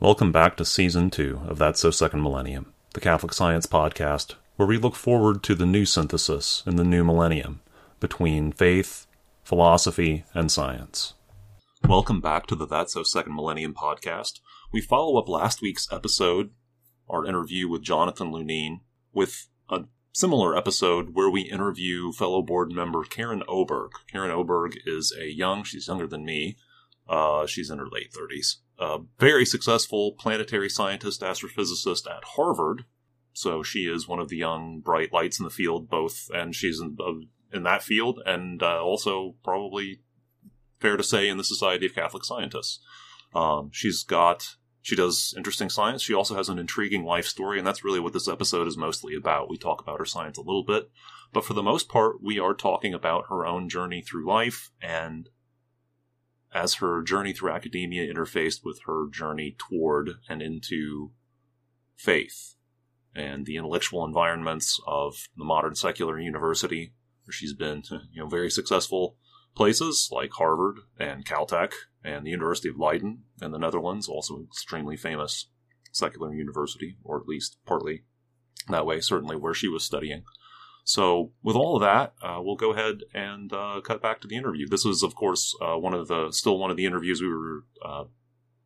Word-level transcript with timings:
Welcome 0.00 0.32
back 0.32 0.56
to 0.56 0.64
Season 0.64 1.10
2 1.10 1.42
of 1.46 1.58
That's 1.58 1.78
So 1.78 1.90
Second 1.90 2.22
Millennium, 2.22 2.72
the 2.94 3.02
Catholic 3.02 3.34
Science 3.34 3.66
Podcast, 3.66 4.32
where 4.56 4.66
we 4.66 4.78
look 4.78 4.94
forward 4.94 5.42
to 5.42 5.54
the 5.54 5.66
new 5.66 5.84
synthesis 5.84 6.62
in 6.66 6.76
the 6.76 6.84
new 6.84 7.04
millennium 7.04 7.60
between 8.00 8.50
faith, 8.50 9.06
philosophy, 9.42 10.24
and 10.32 10.50
science. 10.50 11.12
Welcome 11.86 12.22
back 12.22 12.46
to 12.46 12.54
the 12.54 12.66
That's 12.66 12.94
So 12.94 13.02
Second 13.02 13.34
Millennium 13.34 13.74
podcast. 13.74 14.40
We 14.72 14.80
follow 14.80 15.18
up 15.18 15.28
last 15.28 15.60
week's 15.60 15.92
episode, 15.92 16.52
our 17.06 17.26
interview 17.26 17.68
with 17.68 17.82
Jonathan 17.82 18.32
Lunine, 18.32 18.80
with 19.12 19.48
a 19.68 19.84
similar 20.12 20.56
episode 20.56 21.10
where 21.12 21.28
we 21.28 21.42
interview 21.42 22.10
fellow 22.12 22.40
board 22.40 22.72
member 22.72 23.04
Karin 23.04 23.42
Öberg. 23.46 23.90
Karin 24.10 24.30
Öberg 24.30 24.76
is 24.86 25.14
a 25.20 25.30
young, 25.30 25.62
she's 25.62 25.88
younger 25.88 26.06
than 26.06 26.24
me, 26.24 26.56
uh, 27.06 27.44
she's 27.46 27.68
in 27.68 27.78
her 27.78 27.88
late 27.90 28.12
30s, 28.12 28.56
a 28.80 28.98
very 29.18 29.44
successful 29.44 30.12
planetary 30.18 30.70
scientist, 30.70 31.20
astrophysicist 31.20 32.10
at 32.10 32.24
Harvard. 32.24 32.84
So 33.32 33.62
she 33.62 33.80
is 33.80 34.08
one 34.08 34.18
of 34.18 34.28
the 34.28 34.38
young, 34.38 34.80
bright 34.80 35.12
lights 35.12 35.38
in 35.38 35.44
the 35.44 35.50
field, 35.50 35.88
both, 35.88 36.28
and 36.34 36.54
she's 36.54 36.80
in, 36.80 36.96
uh, 36.98 37.24
in 37.52 37.62
that 37.62 37.82
field, 37.82 38.20
and 38.26 38.62
uh, 38.62 38.82
also 38.82 39.36
probably 39.44 40.00
fair 40.80 40.96
to 40.96 41.04
say 41.04 41.28
in 41.28 41.36
the 41.36 41.44
Society 41.44 41.86
of 41.86 41.94
Catholic 41.94 42.24
Scientists. 42.24 42.80
Um, 43.34 43.70
she's 43.72 44.02
got 44.02 44.56
she 44.82 44.96
does 44.96 45.34
interesting 45.36 45.68
science. 45.68 46.02
She 46.02 46.14
also 46.14 46.34
has 46.34 46.48
an 46.48 46.58
intriguing 46.58 47.04
life 47.04 47.26
story, 47.26 47.58
and 47.58 47.66
that's 47.66 47.84
really 47.84 48.00
what 48.00 48.14
this 48.14 48.28
episode 48.28 48.66
is 48.66 48.78
mostly 48.78 49.14
about. 49.14 49.50
We 49.50 49.58
talk 49.58 49.82
about 49.82 49.98
her 49.98 50.06
science 50.06 50.38
a 50.38 50.42
little 50.42 50.64
bit, 50.64 50.90
but 51.32 51.44
for 51.44 51.52
the 51.52 51.62
most 51.62 51.88
part, 51.88 52.22
we 52.22 52.38
are 52.38 52.54
talking 52.54 52.94
about 52.94 53.26
her 53.28 53.44
own 53.44 53.68
journey 53.68 54.00
through 54.00 54.26
life 54.26 54.70
and 54.80 55.28
as 56.52 56.74
her 56.74 57.02
journey 57.02 57.32
through 57.32 57.52
academia 57.52 58.12
interfaced 58.12 58.64
with 58.64 58.80
her 58.86 59.06
journey 59.10 59.56
toward 59.58 60.10
and 60.28 60.42
into 60.42 61.12
faith 61.96 62.54
and 63.14 63.46
the 63.46 63.56
intellectual 63.56 64.04
environments 64.04 64.80
of 64.86 65.28
the 65.36 65.44
modern 65.44 65.74
secular 65.74 66.18
university, 66.18 66.92
where 67.24 67.32
she's 67.32 67.54
been, 67.54 67.82
you 68.12 68.22
know, 68.22 68.28
very 68.28 68.50
successful 68.50 69.16
places 69.54 70.08
like 70.12 70.30
Harvard 70.32 70.78
and 70.98 71.24
Caltech 71.24 71.72
and 72.04 72.24
the 72.24 72.30
University 72.30 72.68
of 72.68 72.78
Leiden 72.78 73.24
in 73.42 73.50
the 73.50 73.58
Netherlands, 73.58 74.08
also 74.08 74.42
extremely 74.42 74.96
famous 74.96 75.46
secular 75.92 76.32
university, 76.32 76.96
or 77.02 77.20
at 77.20 77.26
least 77.26 77.58
partly 77.66 78.04
that 78.68 78.86
way, 78.86 79.00
certainly 79.00 79.36
where 79.36 79.54
she 79.54 79.68
was 79.68 79.84
studying. 79.84 80.22
So, 80.84 81.32
with 81.42 81.56
all 81.56 81.76
of 81.76 81.82
that, 81.82 82.14
uh, 82.22 82.40
we'll 82.42 82.56
go 82.56 82.72
ahead 82.72 83.00
and 83.14 83.52
uh, 83.52 83.80
cut 83.84 84.02
back 84.02 84.20
to 84.20 84.28
the 84.28 84.36
interview. 84.36 84.66
This 84.68 84.84
is, 84.84 85.02
of 85.02 85.14
course, 85.14 85.54
uh, 85.60 85.76
one 85.76 85.94
of 85.94 86.08
the 86.08 86.30
still 86.32 86.58
one 86.58 86.70
of 86.70 86.76
the 86.76 86.86
interviews 86.86 87.20
we 87.20 87.28
were 87.28 87.64
uh, 87.84 88.04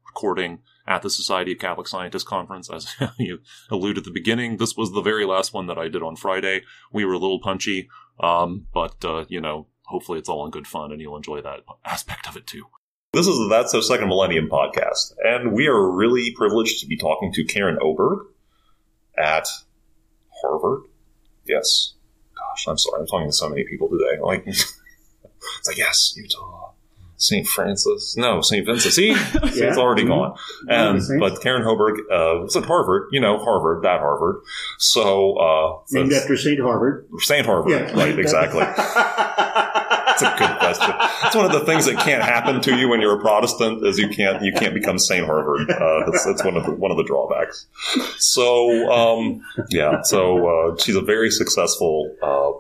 recording 0.07 0.61
at 0.87 1.03
the 1.03 1.11
Society 1.11 1.53
of 1.53 1.59
Catholic 1.59 1.89
Scientists 1.89 2.25
conference. 2.25 2.71
As 2.71 2.95
you 3.19 3.41
alluded 3.71 3.99
at 3.99 4.05
the 4.05 4.11
beginning, 4.11 4.57
this 4.57 4.77
was 4.77 4.93
the 4.93 5.03
very 5.03 5.27
last 5.27 5.53
one 5.53 5.67
that 5.67 5.79
I 5.79 5.89
did 5.89 6.03
on 6.03 6.17
Friday. 6.17 6.63
We 6.93 7.05
were 7.05 7.15
a 7.15 7.19
little 7.19 7.41
punchy, 7.41 7.89
um, 8.21 8.67
but 8.73 9.05
uh, 9.05 9.25
you 9.29 9.41
know, 9.41 9.67
hopefully, 9.83 10.19
it's 10.19 10.29
all 10.29 10.45
in 10.45 10.51
good 10.51 10.67
fun, 10.67 10.93
and 10.93 11.01
you'll 11.01 11.17
enjoy 11.17 11.43
that 11.43 11.61
aspect 11.85 12.29
of 12.29 12.37
it 12.37 12.47
too. 12.47 12.65
This 13.13 13.29
is 13.29 13.39
the 13.39 13.49
That's 13.49 13.71
So 13.71 13.81
Second 13.81 14.09
Millennium 14.09 14.49
podcast, 14.49 15.15
and 15.23 15.53
we 15.53 15.69
are 15.69 15.91
really 15.91 16.33
privileged 16.37 16.81
to 16.81 16.87
be 16.87 16.97
talking 16.97 17.33
to 17.33 17.45
Karin 17.45 17.79
Öberg 17.81 18.27
at 19.17 19.47
Harvard. 20.43 20.83
Yes, 21.47 21.95
gosh, 22.51 22.69
I'm 22.69 22.79
sorry, 22.79 23.01
I'm 23.01 23.07
talking 23.07 23.29
to 23.29 23.33
so 23.33 23.49
many 23.49 23.65
people 23.65 23.89
today. 23.89 24.21
Like, 24.21 24.45
it's 24.47 24.81
like, 25.67 25.79
yes, 25.79 26.15
Utah, 26.17 26.71
St. 27.17 27.47
Francis, 27.47 28.17
no, 28.17 28.41
St. 28.41 28.67
Vincent. 28.67 28.95
See, 28.95 29.09
yeah. 29.09 29.19
it's 29.43 29.79
already 29.79 30.05
gone. 30.05 30.37
And 30.69 31.01
but 31.19 31.41
Karen 31.41 31.63
Oberg 31.67 32.01
uh, 32.11 32.43
was 32.43 32.57
at 32.57 32.65
Harvard, 32.65 33.09
you 33.13 33.21
know, 33.21 33.39
Harvard, 33.39 33.83
that 33.85 34.01
Harvard. 34.01 34.43
So 34.79 35.37
uh, 35.37 35.79
named 35.91 36.13
after 36.13 36.37
St. 36.37 36.61
Harvard. 36.61 37.09
St. 37.19 37.47
Harvard, 37.47 37.71
yeah. 37.71 37.93
right? 37.93 38.19
Exactly. 38.19 38.61
That's 40.21 40.23
a 40.23 40.39
good 40.39 40.59
question. 40.59 40.95
It's 41.25 41.37
one 41.37 41.47
of 41.47 41.53
the 41.53 41.65
things 41.65 41.87
that 41.87 41.99
can't 41.99 42.23
happen 42.23 42.61
to 42.63 42.77
you 42.77 42.89
when 42.89 43.01
you're 43.01 43.19
a 43.19 43.21
Protestant 43.21 43.85
is 43.87 43.99
you 43.99 44.09
can't 44.09 44.43
you 44.43 44.53
can't 44.53 44.75
become 44.75 44.99
Saint 44.99 45.27
Harvard. 45.27 45.71
Uh, 45.71 46.11
that's, 46.11 46.25
that's 46.25 46.45
one 46.45 46.57
of 46.57 46.65
the 46.65 46.73
one 46.73 46.91
of 46.91 46.97
the 46.97 47.05
drawbacks. 47.05 47.67
So 48.19 48.91
um, 48.93 49.43
yeah, 49.71 50.03
so 50.03 50.47
uh, 50.47 50.77
she's 50.77 50.97
a 50.97 51.01
very 51.03 51.31
successful 51.31 52.15
uh, 52.23 52.53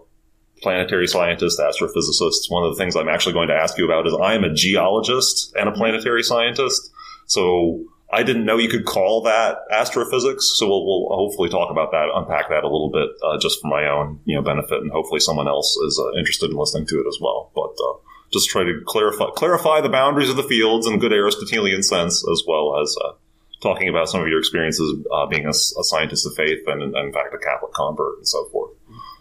planetary 0.63 1.07
scientist, 1.07 1.61
astrophysicist. 1.61 2.51
One 2.51 2.65
of 2.65 2.75
the 2.75 2.77
things 2.77 2.97
I'm 2.97 3.09
actually 3.09 3.35
going 3.35 3.49
to 3.49 3.55
ask 3.55 3.79
you 3.79 3.85
about 3.85 4.07
is 4.07 4.15
I 4.21 4.35
am 4.35 4.45
a 4.45 4.53
geologist 4.53 5.55
and 5.57 5.69
a 5.69 5.73
planetary 5.73 6.23
scientist. 6.23 6.91
So 7.27 7.85
I 8.15 8.23
didn't 8.23 8.45
know 8.45 8.59
you 8.59 8.69
could 8.69 8.85
call 8.85 9.23
that 9.23 9.59
astrophysics, 9.73 10.53
so 10.55 10.69
we'll, 10.69 10.87
we'll 10.87 11.09
hopefully 11.17 11.49
talk 11.49 11.73
about 11.73 11.91
that, 11.91 12.11
unpack 12.15 12.49
that 12.49 12.63
a 12.63 12.71
little 12.71 12.89
bit, 12.89 13.09
uh, 13.27 13.39
just 13.39 13.61
for 13.61 13.67
my 13.67 13.89
own 13.89 14.21
you 14.25 14.37
know 14.37 14.43
benefit, 14.43 14.83
and 14.83 14.93
hopefully 14.93 15.19
someone 15.19 15.49
else 15.49 15.77
is 15.79 15.99
uh, 15.99 16.17
interested 16.17 16.51
in 16.51 16.57
listening 16.57 16.87
to 16.87 17.01
it 17.01 17.09
as 17.09 17.19
well. 17.21 17.51
But 17.57 17.75
uh, 17.83 17.99
just 18.33 18.49
try 18.49 18.63
to 18.63 18.81
clarify 18.87 19.31
clarify 19.35 19.81
the 19.81 19.89
boundaries 19.89 20.31
of 20.31 20.37
the 20.37 20.45
fields 20.45 20.87
in 20.87 21.01
good 21.01 21.13
Aristotelian 21.13 21.83
sense, 21.83 22.25
as 22.31 22.45
well 22.47 22.81
as 22.81 22.97
uh, 23.05 23.15
talking 23.61 23.89
about 23.89 24.09
some 24.09 24.21
of 24.21 24.29
your 24.29 24.39
experiences 24.39 25.05
uh, 25.13 25.27
being 25.27 25.47
a, 25.47 25.51
a, 25.51 25.83
scientist 25.83 26.25
of 26.25 26.35
faith 26.37 26.63
and, 26.69 26.83
and, 26.83 26.97
in 26.97 27.13
fact, 27.13 27.35
a 27.35 27.39
Catholic 27.39 27.73
convert 27.73 28.19
and 28.19 28.29
so 28.29 28.45
forth. 28.53 28.71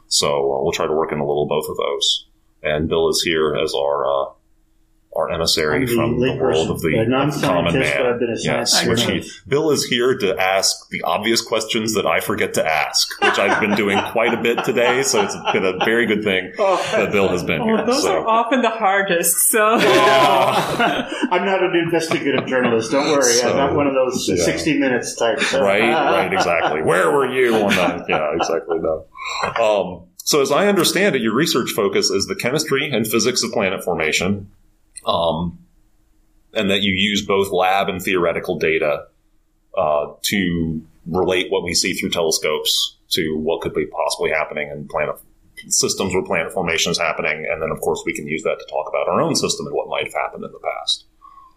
So 0.07 0.27
uh, 0.27 0.61
we'll 0.61 0.71
try 0.71 0.85
to 0.85 0.93
work 0.93 1.11
in 1.11 1.17
a 1.17 1.25
little 1.25 1.47
both 1.47 1.65
of 1.67 1.77
those. 1.77 2.27
And 2.61 2.87
Bill 2.87 3.09
is 3.09 3.23
here 3.23 3.55
as 3.55 3.73
our 3.73 4.35
our 5.15 5.29
emissary 5.31 5.85
the 5.85 5.93
from 5.93 6.19
the 6.19 6.35
world 6.35 6.69
of 6.69 6.81
the, 6.81 6.89
the 6.89 7.45
common 7.45 7.73
man. 7.79 8.19
yes, 8.39 8.85
which 8.87 9.03
he, 9.03 9.29
Bill 9.47 9.71
is 9.71 9.85
here 9.85 10.17
to 10.17 10.39
ask 10.39 10.89
the 10.89 11.01
obvious 11.03 11.41
questions 11.41 11.93
that 11.93 12.05
I 12.05 12.19
forget 12.19 12.53
to 12.55 12.65
ask, 12.65 13.21
which 13.21 13.37
I've 13.37 13.59
been 13.59 13.75
doing 13.75 13.99
quite 14.11 14.33
a 14.33 14.41
bit 14.41 14.63
today. 14.63 15.03
So 15.03 15.23
it's 15.23 15.35
been 15.51 15.65
a 15.65 15.77
very 15.85 16.05
good 16.05 16.23
thing 16.23 16.53
oh. 16.57 16.77
that 16.91 17.11
Bill 17.11 17.27
has 17.29 17.43
been 17.43 17.61
oh, 17.61 17.65
here. 17.65 17.85
Those 17.85 18.03
so. 18.03 18.17
are 18.17 18.27
often 18.27 18.61
the 18.61 18.69
hardest. 18.69 19.35
So 19.49 19.77
yeah. 19.77 21.09
I'm 21.31 21.45
not 21.45 21.63
an 21.63 21.75
investigative 21.75 22.45
journalist. 22.47 22.91
Don't 22.91 23.09
worry, 23.09 23.23
so, 23.23 23.51
I'm 23.51 23.57
not 23.57 23.75
one 23.75 23.87
of 23.87 23.93
those 23.93 24.27
yeah. 24.27 24.43
60 24.43 24.79
minutes 24.79 25.15
types. 25.15 25.47
So. 25.47 25.61
Right, 25.61 25.81
right, 25.81 26.33
exactly. 26.33 26.81
Where 26.81 27.11
were 27.11 27.31
you 27.31 27.55
on 27.55 27.69
that? 27.75 28.05
Yeah, 28.09 28.35
exactly. 28.35 28.77
No. 28.79 29.05
Um, 29.59 30.07
so, 30.25 30.41
as 30.41 30.51
I 30.51 30.67
understand 30.67 31.15
it, 31.15 31.21
your 31.21 31.35
research 31.35 31.71
focus 31.71 32.09
is 32.09 32.27
the 32.27 32.35
chemistry 32.35 32.89
and 32.89 33.05
physics 33.05 33.43
of 33.43 33.51
planet 33.51 33.83
formation, 33.83 34.49
um, 35.05 35.59
and 36.53 36.69
that 36.69 36.81
you 36.81 36.93
use 36.93 37.25
both 37.25 37.51
lab 37.51 37.89
and 37.89 38.01
theoretical 38.01 38.57
data 38.57 39.07
uh, 39.77 40.13
to 40.23 40.81
relate 41.05 41.51
what 41.51 41.63
we 41.63 41.73
see 41.73 41.93
through 41.93 42.09
telescopes 42.09 42.97
to 43.09 43.37
what 43.37 43.61
could 43.61 43.73
be 43.73 43.85
possibly 43.85 44.31
happening 44.31 44.69
in 44.69 44.87
planet 44.87 45.15
systems 45.67 46.13
where 46.13 46.23
planet 46.23 46.51
formation 46.51 46.91
is 46.91 46.99
happening, 46.99 47.45
and 47.49 47.61
then 47.61 47.69
of 47.69 47.79
course 47.81 48.03
we 48.05 48.13
can 48.13 48.27
use 48.27 48.43
that 48.43 48.57
to 48.59 48.65
talk 48.69 48.87
about 48.89 49.07
our 49.07 49.21
own 49.21 49.35
system 49.35 49.65
and 49.67 49.75
what 49.75 49.87
might 49.87 50.05
have 50.05 50.13
happened 50.13 50.43
in 50.43 50.51
the 50.51 50.59
past. 50.59 51.05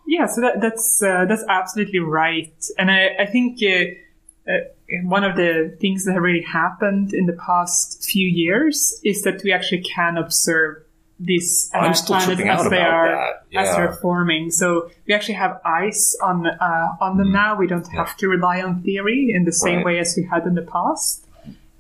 Yeah, 0.07 0.27
so 0.27 0.41
that, 0.43 0.61
that's 0.61 1.03
uh, 1.03 1.25
that's 1.27 1.45
absolutely 1.49 2.01
right, 2.01 2.55
and 2.78 2.91
I, 2.91 3.11
I 3.21 3.27
think. 3.27 3.59
Uh, 3.63 4.03
uh, 4.49 4.59
one 5.03 5.25
of 5.25 5.34
the 5.34 5.77
things 5.81 6.05
that 6.05 6.13
have 6.13 6.23
really 6.23 6.45
happened 6.45 7.13
in 7.13 7.27
the 7.27 7.33
past 7.33 8.05
few 8.05 8.28
years 8.28 9.01
is 9.03 9.23
that 9.23 9.43
we 9.43 9.53
actually 9.53 9.83
can 9.83 10.17
observe 10.17 10.85
these 11.19 11.71
uh, 11.75 11.93
planets 12.06 12.41
as 12.41 12.71
they 12.71 12.81
are 12.81 13.34
yeah. 13.50 13.62
as 13.62 13.75
they're 13.75 13.93
forming. 13.94 14.50
So 14.50 14.91
we 15.06 15.15
actually 15.15 15.34
have 15.34 15.60
ice 15.65 16.16
on 16.22 16.47
uh, 16.47 16.97
on 17.00 17.16
them 17.16 17.28
mm. 17.28 17.32
now. 17.32 17.56
We 17.56 17.66
don't 17.66 17.88
have 17.88 18.16
to 18.19 18.28
rely 18.28 18.60
on 18.60 18.82
theory 18.82 19.32
in 19.34 19.44
the 19.44 19.53
same 19.53 19.77
right. 19.77 19.87
way 19.87 19.99
as 19.99 20.15
we 20.16 20.25
had 20.25 20.47
in 20.47 20.54
the 20.54 20.62
past, 20.62 21.27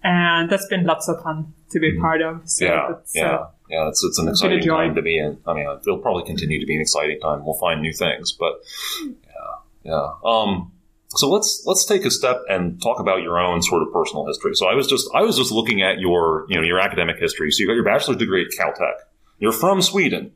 and 0.02 0.48
that's 0.50 0.66
been 0.66 0.84
lots 0.84 1.08
of 1.08 1.22
fun 1.22 1.52
to 1.70 1.80
be 1.80 1.92
mm. 1.92 2.00
part 2.00 2.22
of. 2.22 2.48
So 2.48 2.64
yeah, 2.64 2.92
yeah. 3.14 3.34
Uh, 3.34 3.50
yeah, 3.68 3.88
it's, 3.88 4.04
it's 4.04 4.18
an 4.20 4.28
exciting 4.28 4.62
time 4.62 4.94
to 4.94 5.02
be 5.02 5.18
in. 5.18 5.38
I 5.44 5.52
mean, 5.52 5.66
it'll 5.66 5.98
probably 5.98 6.22
continue 6.22 6.60
to 6.60 6.66
be 6.66 6.76
an 6.76 6.80
exciting 6.80 7.18
time. 7.18 7.44
We'll 7.44 7.58
find 7.58 7.82
new 7.82 7.92
things, 7.92 8.30
but 8.32 8.60
yeah, 9.04 9.90
yeah. 9.90 10.08
Um, 10.24 10.70
so 11.08 11.28
let's 11.28 11.64
let's 11.66 11.84
take 11.84 12.04
a 12.04 12.10
step 12.10 12.42
and 12.48 12.80
talk 12.80 13.00
about 13.00 13.22
your 13.22 13.38
own 13.38 13.62
sort 13.62 13.82
of 13.82 13.92
personal 13.92 14.26
history. 14.26 14.54
So 14.54 14.66
I 14.66 14.74
was 14.74 14.86
just 14.86 15.08
I 15.14 15.22
was 15.22 15.36
just 15.36 15.50
looking 15.50 15.82
at 15.82 15.98
your 15.98 16.46
you 16.48 16.56
know 16.56 16.62
your 16.62 16.78
academic 16.78 17.18
history. 17.18 17.50
So 17.50 17.60
you 17.60 17.66
got 17.66 17.74
your 17.74 17.84
bachelor's 17.84 18.18
degree 18.18 18.44
at 18.44 18.50
Caltech. 18.56 18.94
You're 19.38 19.52
from 19.52 19.82
Sweden. 19.82 20.32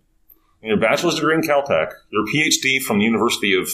Your 0.63 0.77
bachelor's 0.77 1.15
degree 1.15 1.35
in 1.35 1.43
Caltech. 1.43 1.93
Your 2.11 2.27
PhD 2.27 2.83
from 2.83 2.99
the 2.99 3.05
University 3.05 3.55
of 3.55 3.71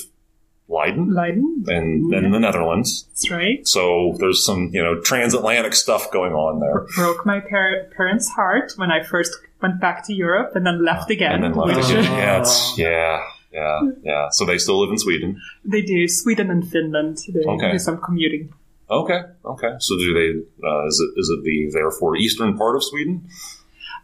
Leiden, 0.68 1.14
Leiden, 1.14 1.64
and 1.68 2.12
in 2.12 2.32
the 2.32 2.40
Netherlands. 2.40 3.06
That's 3.10 3.30
right. 3.30 3.66
So 3.66 4.16
there's 4.18 4.44
some 4.44 4.70
you 4.72 4.82
know 4.82 5.00
transatlantic 5.00 5.74
stuff 5.74 6.10
going 6.10 6.32
on 6.32 6.60
there. 6.60 6.86
Broke 6.96 7.24
my 7.24 7.40
par- 7.40 7.88
parents' 7.96 8.28
heart 8.30 8.72
when 8.76 8.90
I 8.90 9.02
first 9.02 9.36
went 9.62 9.80
back 9.80 10.04
to 10.06 10.12
Europe 10.12 10.56
and 10.56 10.66
then 10.66 10.84
left 10.84 11.10
again. 11.10 11.32
And 11.32 11.44
then 11.44 11.54
left 11.54 11.88
again. 11.90 12.04
yeah, 12.04 12.44
yeah, 12.76 13.22
yeah, 13.52 13.80
yeah. 14.02 14.28
So 14.30 14.44
they 14.44 14.58
still 14.58 14.80
live 14.80 14.90
in 14.90 14.98
Sweden. 14.98 15.40
They 15.64 15.82
do. 15.82 16.08
Sweden 16.08 16.50
and 16.50 16.68
Finland. 16.68 17.18
They 17.28 17.44
okay. 17.44 17.72
do 17.72 17.78
some 17.78 17.98
commuting. 17.98 18.52
Okay. 18.90 19.20
Okay. 19.44 19.74
So 19.78 19.96
do 19.98 20.14
they? 20.14 20.66
Uh, 20.66 20.86
is 20.86 21.00
it 21.00 21.20
is 21.20 21.28
it 21.30 21.44
the 21.44 21.70
therefore 21.72 22.16
eastern 22.16 22.56
part 22.56 22.74
of 22.74 22.82
Sweden? 22.82 23.28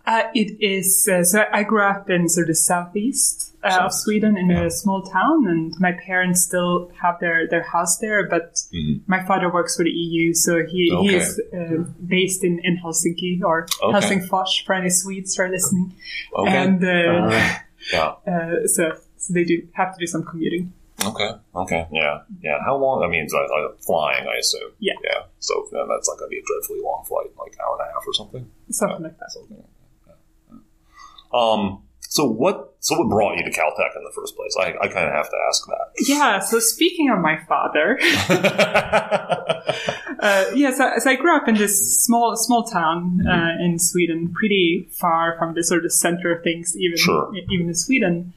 Uh, 0.05 0.23
it 0.35 0.57
is. 0.61 1.09
Uh, 1.11 1.23
so 1.25 1.45
I 1.53 1.63
grew 1.63 1.83
up 1.83 2.11
in 2.11 2.29
sort 2.29 2.45
of 2.45 2.49
the 2.49 2.55
southeast 2.57 3.55
uh, 3.63 3.83
of 3.85 3.93
Sweden 3.95 4.37
in 4.37 4.51
a 4.51 4.69
small 4.71 5.03
town, 5.03 5.47
and 5.47 5.73
my 5.79 5.93
parents 5.93 6.43
still 6.43 6.91
have 7.01 7.21
their, 7.21 7.47
their 7.49 7.63
house 7.63 7.99
there. 7.99 8.29
But 8.29 8.55
Mhm. 8.75 9.03
my 9.07 9.25
father 9.25 9.49
works 9.53 9.77
for 9.77 9.85
the 9.85 9.91
EU, 9.91 10.35
so 10.35 10.67
he, 10.67 10.91
Okay. 10.93 11.07
he 11.09 11.15
is 11.15 11.41
uh, 11.55 11.85
based 12.05 12.43
in, 12.43 12.59
in 12.65 12.79
Helsinki 12.83 13.41
or 13.45 13.69
Okay. 13.83 13.93
Helsingfors 13.95 14.65
for 14.67 14.75
any 14.75 14.91
Swedes 14.91 15.37
who 15.37 15.45
are 15.45 15.49
listening. 15.49 15.93
Okay. 16.35 16.57
And 16.57 16.83
uh, 16.85 17.39
yeah. 17.93 18.15
uh, 18.27 18.67
so, 18.67 18.93
so 19.19 19.33
they 19.33 19.45
do 19.45 19.63
have 19.75 19.95
to 19.95 19.99
do 20.01 20.07
some 20.09 20.25
commuting. 20.25 20.73
Okay. 21.05 21.31
Okay. 21.55 21.87
Yeah. 21.93 22.23
Yeah. 22.43 22.59
How 22.65 22.77
long? 22.77 23.05
I 23.05 23.09
mean, 23.09 23.23
it's, 23.25 23.35
uh, 23.35 23.39
uh, 23.39 23.73
flying, 23.87 24.27
I 24.27 24.37
assume. 24.39 24.71
Yeah. 24.81 24.95
Yeah. 25.05 25.23
So 25.39 25.67
yeah, 25.73 25.85
that's 25.89 26.09
not 26.09 26.19
going 26.19 26.29
to 26.31 26.35
be 26.35 26.39
a 26.39 26.43
dreadfully 26.47 26.81
long 26.83 27.05
flight, 27.07 27.31
like 27.39 27.57
hour 27.65 27.77
and 27.79 27.89
a 27.89 27.93
half 27.93 28.03
or 28.07 28.13
something. 28.15 28.51
Something 28.71 29.03
like 29.05 29.19
that. 29.19 29.31
Something 29.31 29.57
like 29.59 29.67
that. 29.67 29.73
Yeah. 30.07 30.15
Yeah. 30.53 30.59
Um. 31.35 31.83
So 32.09 32.25
what? 32.27 32.75
So 32.81 32.99
what 32.99 33.09
brought 33.09 33.37
you 33.39 33.45
to 33.45 33.51
Caltech 33.51 33.97
in 33.97 34.03
the 34.05 34.13
first 34.15 34.37
place? 34.37 34.55
I, 34.61 34.75
I 34.83 34.89
kind 34.89 35.07
of 35.07 35.15
have 35.15 35.31
to 35.31 35.37
ask 35.49 35.65
that. 35.67 36.05
Yeah, 36.09 36.41
so 36.41 36.59
speaking 36.59 37.11
of 37.11 37.19
my 37.21 37.39
father. 37.49 37.99
Uh, 40.23 40.45
yeah, 40.55 40.71
so, 40.71 40.89
so 40.99 41.11
I 41.11 41.17
grew 41.17 41.35
up 41.37 41.49
in 41.49 41.57
this 41.57 42.05
small 42.05 42.37
small 42.37 42.63
town 42.63 43.19
Mm-hmm. 43.25 43.29
uh, 43.29 43.65
in 43.65 43.79
Sweden, 43.81 44.33
pretty 44.33 44.89
far 44.93 45.37
from 45.37 45.55
the 45.55 45.65
sort 45.65 45.85
of 45.85 45.91
center 45.93 46.33
of 46.37 46.45
things, 46.45 46.77
even 46.79 46.97
Sure. 46.97 47.33
even 47.51 47.67
in 47.69 47.75
Sweden. 47.75 48.33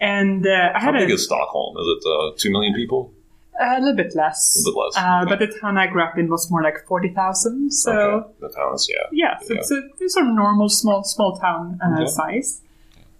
And 0.00 0.44
uh, 0.44 0.70
I 0.74 0.80
How 0.80 0.86
had 0.92 0.96
a, 0.96 0.98
big 1.06 1.10
is 1.10 1.24
Stockholm? 1.24 1.76
Is 1.76 1.86
it 1.86 2.08
uh, 2.08 2.32
two 2.36 2.50
million 2.50 2.74
people? 2.74 3.12
A 3.60 3.78
little 3.80 3.96
bit 3.96 4.14
less, 4.14 4.40
A 4.56 4.68
little 4.68 4.82
bit 4.82 4.86
less, 4.96 5.04
Uh, 5.04 5.20
okay. 5.22 5.28
but 5.30 5.38
the 5.38 5.58
town 5.60 5.76
I 5.78 5.86
grew 5.86 6.02
up 6.02 6.16
in 6.18 6.28
was 6.28 6.50
more 6.50 6.62
like 6.62 6.78
forty 6.86 7.10
thousand. 7.10 7.72
So 7.72 7.92
okay. 7.92 8.28
The 8.40 8.48
towns, 8.48 8.88
yeah. 8.90 9.06
yeah, 9.12 9.38
so 9.40 9.54
Yeah. 9.54 9.60
it's 9.60 9.70
a 9.70 9.80
it's 10.00 10.14
sort 10.14 10.26
of 10.26 10.34
normal 10.34 10.68
small 10.68 11.04
small 11.04 11.36
town 11.38 11.78
uh, 11.84 12.06
size. 12.06 12.62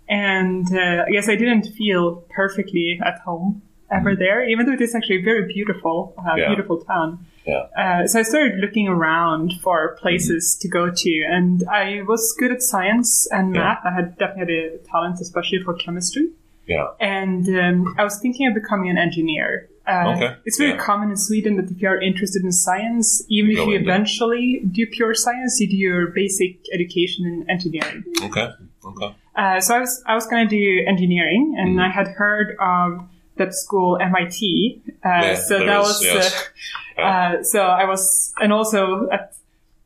And 0.09 0.67
uh, 0.77 1.05
I 1.07 1.11
guess 1.13 1.29
I 1.29 1.37
didn't 1.37 1.67
feel 1.79 2.25
perfectly 2.31 2.99
at 3.05 3.21
home 3.21 3.63
ever 3.93 4.15
there, 4.17 4.43
even 4.49 4.67
though 4.67 4.73
it 4.73 4.81
is 4.81 4.95
actually 4.95 5.19
a 5.21 5.23
very 5.23 5.47
beautiful, 5.53 6.15
uh, 6.19 6.23
Mm-hmm. 6.23 6.39
Yeah. 6.39 6.47
beautiful 6.49 6.79
town. 6.85 7.27
Yeah. 7.47 7.67
Uh, 7.77 8.07
so 8.07 8.19
I 8.21 8.23
started 8.23 8.59
looking 8.59 8.87
around 8.89 9.55
for 9.63 9.97
places 10.01 10.57
to 10.61 10.69
go 10.69 10.91
to, 10.91 11.13
and 11.29 11.65
I 11.69 12.03
was 12.07 12.35
good 12.39 12.53
at 12.53 12.63
science 12.63 13.27
and 13.33 13.53
math. 13.53 13.81
I 13.85 13.93
had 13.93 14.19
definitely 14.19 14.57
had 14.57 14.75
a 14.75 14.79
talent, 14.91 15.21
especially 15.21 15.61
for 15.65 15.75
chemistry. 15.75 16.29
Yeah. 16.75 16.87
And 17.01 17.43
um, 17.63 17.77
I 17.99 18.05
was 18.05 18.17
thinking 18.23 18.45
of 18.49 18.55
becoming 18.55 18.89
an 18.95 18.99
engineer. 19.07 19.69
Uh, 19.87 20.13
Okay. 20.15 20.31
It's 20.47 20.59
very 20.65 20.71
Yeah. 20.75 20.87
common 20.91 21.09
in 21.15 21.17
Sweden 21.17 21.53
that 21.59 21.67
if 21.73 21.79
you 21.83 21.89
are 21.89 22.01
interested 22.11 22.41
in 22.49 22.53
science, 22.53 23.07
even 23.37 23.51
if 23.51 23.59
you 23.69 23.77
eventually 23.85 24.47
do 24.79 24.83
pure 24.87 25.15
science, 25.15 25.53
you 25.61 25.67
do 25.69 25.77
your 25.89 26.01
basic 26.23 26.53
education 26.79 27.21
in 27.31 27.37
engineering. 27.55 28.05
Okay. 28.29 28.47
Okay. 28.91 29.11
Uh, 29.43 29.59
so 29.65 29.69
I 29.77 29.81
was 29.85 29.93
I 30.07 30.15
was 30.21 30.27
going 30.31 30.45
to 30.49 30.53
do 30.61 30.65
engineering, 30.93 31.45
and 31.61 31.69
Mhm. 31.77 31.87
I 31.87 31.91
had 31.99 32.09
heard 32.23 32.49
of 32.77 32.89
that 33.39 33.51
school 33.65 33.91
MIT. 34.13 34.41
Uh, 35.05 35.09
Yeah, 35.09 35.35
so 35.49 35.59
there 35.59 35.67
that 35.71 35.81
is, 35.81 35.87
was 35.89 35.99
yes. 36.05 36.49
uh, 36.99 37.01
uh, 37.09 37.33
so 37.53 37.61
I 37.83 37.85
was, 37.93 38.33
and 38.43 38.53
also 38.59 38.81
at 39.17 39.25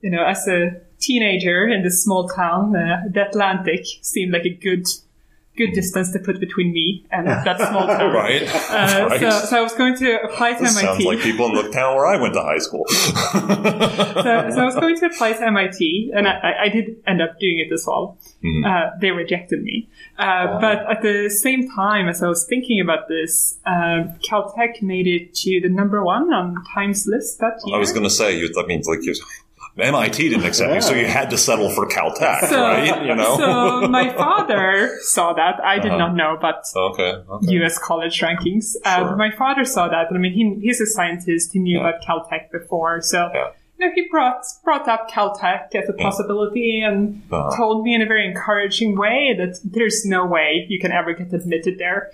you 0.04 0.10
know 0.14 0.24
as 0.34 0.40
a 0.48 0.58
teenager 1.06 1.58
in 1.74 1.82
this 1.86 1.96
small 2.04 2.24
town, 2.28 2.64
uh, 2.76 2.80
the 3.14 3.22
Atlantic 3.28 3.82
seemed 4.12 4.32
like 4.36 4.46
a 4.54 4.54
good 4.68 4.84
good 5.56 5.72
distance 5.72 6.10
to 6.12 6.18
put 6.18 6.40
between 6.40 6.72
me 6.72 7.04
and 7.12 7.26
that 7.28 7.56
small 7.58 7.86
town. 7.86 8.12
Right. 8.24 8.42
Uh, 8.42 9.06
right. 9.08 9.20
so, 9.20 9.30
so 9.30 9.58
I 9.58 9.60
was 9.60 9.74
going 9.74 9.96
to 9.98 10.20
apply 10.22 10.54
to 10.54 10.62
This 10.64 10.76
MIT. 10.76 10.86
sounds 10.86 11.04
like 11.04 11.20
people 11.20 11.46
in 11.46 11.54
the 11.54 11.70
town 11.70 11.94
where 11.96 12.06
I 12.06 12.16
went 12.20 12.34
to 12.34 12.42
high 12.42 12.58
school. 12.58 12.84
so, 12.88 14.50
so 14.54 14.60
I 14.60 14.64
was 14.64 14.74
going 14.74 14.98
to 14.98 15.06
apply 15.06 15.32
to 15.34 15.46
MIT, 15.46 16.10
and 16.14 16.26
I, 16.28 16.64
I 16.64 16.68
did 16.68 16.96
end 17.06 17.22
up 17.22 17.38
doing 17.38 17.58
it 17.66 17.72
as 17.72 17.84
well. 17.86 18.18
Mhm. 18.44 18.64
Uh, 18.66 18.90
they 19.00 19.10
rejected 19.10 19.62
me. 19.62 19.88
Uh, 20.18 20.60
But 20.60 20.78
at 20.90 21.02
the 21.02 21.28
same 21.30 21.68
time, 21.70 22.08
as 22.08 22.22
I 22.22 22.28
was 22.28 22.46
thinking 22.48 22.80
about 22.80 23.08
this, 23.08 23.58
uh, 23.66 24.04
Caltech 24.28 24.82
made 24.82 25.06
it 25.06 25.34
to 25.42 25.60
the 25.62 25.68
number 25.68 26.04
one 26.04 26.32
on 26.32 26.62
Times 26.74 27.06
list 27.06 27.38
that 27.40 27.60
year. 27.64 27.76
I 27.76 27.78
was 27.78 27.92
going 27.92 28.04
to 28.04 28.10
say, 28.10 28.36
you, 28.38 28.52
that 28.52 28.66
means 28.66 28.86
like 28.86 29.02
you, 29.02 29.14
MIT 29.76 30.28
didn't 30.28 30.44
accept 30.46 30.72
you, 30.74 30.80
so 30.80 30.94
you 30.94 31.06
had 31.06 31.30
to 31.30 31.38
settle 31.38 31.68
for 31.70 31.88
Caltech, 31.88 32.46
so, 32.48 32.60
right? 32.62 33.04
You 33.04 33.14
know. 33.16 33.36
so 33.36 33.88
my 33.88 34.08
father 34.22 34.96
saw 35.02 35.32
that. 35.32 35.58
I 35.64 35.78
did 35.80 35.86
Uh-huh. 35.90 35.98
not 35.98 36.14
know 36.14 36.34
about 36.36 36.62
okay. 36.76 37.12
okay. 37.28 37.52
U.S. 37.54 37.78
college 37.78 38.20
rankings. 38.20 38.76
Uh, 38.84 38.98
Sure. 38.98 39.08
but 39.08 39.18
my 39.18 39.30
father 39.32 39.64
saw 39.64 39.88
that, 39.88 40.06
I 40.14 40.18
mean, 40.18 40.32
he, 40.32 40.44
he's 40.66 40.80
a 40.80 40.86
scientist. 40.86 41.52
He 41.52 41.58
knew 41.58 41.78
Yeah. 41.80 41.88
about 41.88 42.02
Caltech 42.02 42.52
before, 42.52 43.00
so 43.02 43.30
Yeah. 43.34 43.48
You 43.78 43.86
know, 43.86 43.92
he 43.94 44.06
brought 44.08 44.44
brought 44.62 44.86
up 44.88 45.10
Caltech 45.10 45.74
as 45.74 45.88
a 45.88 45.92
possibility 45.94 46.80
and 46.80 47.22
Uh-huh. 47.32 47.56
told 47.56 47.84
me 47.84 47.94
in 47.94 48.02
a 48.02 48.06
very 48.06 48.26
encouraging 48.26 48.96
way 48.96 49.34
that 49.36 49.58
there's 49.64 50.04
no 50.04 50.24
way 50.26 50.66
you 50.68 50.78
can 50.80 50.92
ever 50.92 51.12
get 51.12 51.32
admitted 51.32 51.78
there. 51.78 52.10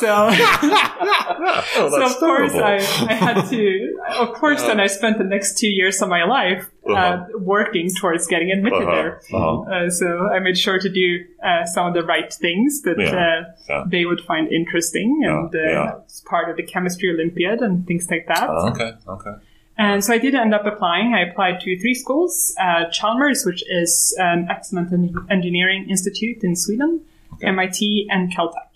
So, 0.00 0.28
oh, 0.32 1.88
so 1.90 2.02
of 2.06 2.16
course. 2.16 2.54
I, 2.54 2.76
I 3.08 3.14
had 3.14 3.42
to. 3.50 3.98
Of 4.18 4.32
course, 4.34 4.62
then 4.62 4.80
I 4.80 4.86
spent 4.86 5.18
the 5.18 5.24
next 5.24 5.58
two 5.58 5.68
years 5.68 6.00
of 6.02 6.08
my 6.08 6.24
life 6.24 6.70
uh, 6.88 6.92
Uh-huh. 6.92 7.26
working 7.38 7.88
towards 8.00 8.26
getting 8.26 8.50
admitted 8.50 8.82
Uh-huh. 8.82 8.94
there. 8.94 9.20
Uh-huh. 9.32 9.60
Uh, 9.86 9.90
so 9.90 10.06
I 10.28 10.38
made 10.40 10.58
sure 10.58 10.78
to 10.78 10.88
do 10.88 11.24
uh, 11.44 11.64
some 11.66 11.86
of 11.88 11.94
the 11.94 12.04
right 12.04 12.32
things 12.32 12.82
that 12.82 12.96
Yeah. 12.98 13.14
uh, 13.24 13.40
Yeah. 13.68 13.84
they 13.86 14.04
would 14.04 14.20
find 14.30 14.50
interesting, 14.50 15.22
and 15.24 15.54
uh, 15.54 15.58
yeah. 15.58 15.92
it's 16.04 16.20
part 16.22 16.48
of 16.50 16.56
the 16.56 16.62
chemistry 16.72 17.10
Olympiad 17.10 17.60
and 17.60 17.86
things 17.86 18.08
like 18.10 18.26
that. 18.28 18.48
Oh, 18.50 18.70
okay. 18.70 18.92
Okay. 19.16 19.34
And 19.78 20.04
so 20.04 20.12
I 20.12 20.18
did 20.18 20.34
end 20.34 20.54
up 20.54 20.66
applying. 20.66 21.14
I 21.14 21.20
applied 21.20 21.60
to 21.60 21.78
three 21.80 21.94
schools: 21.94 22.54
uh, 22.60 22.90
Chalmers, 22.90 23.44
which 23.46 23.62
is 23.70 24.14
an 24.18 24.46
excellent 24.50 24.92
en- 24.92 25.14
engineering 25.30 25.88
institute 25.88 26.44
in 26.44 26.54
Sweden, 26.56 27.00
Okay. 27.34 27.46
MIT, 27.48 28.06
and 28.10 28.30
Caltech. 28.34 28.68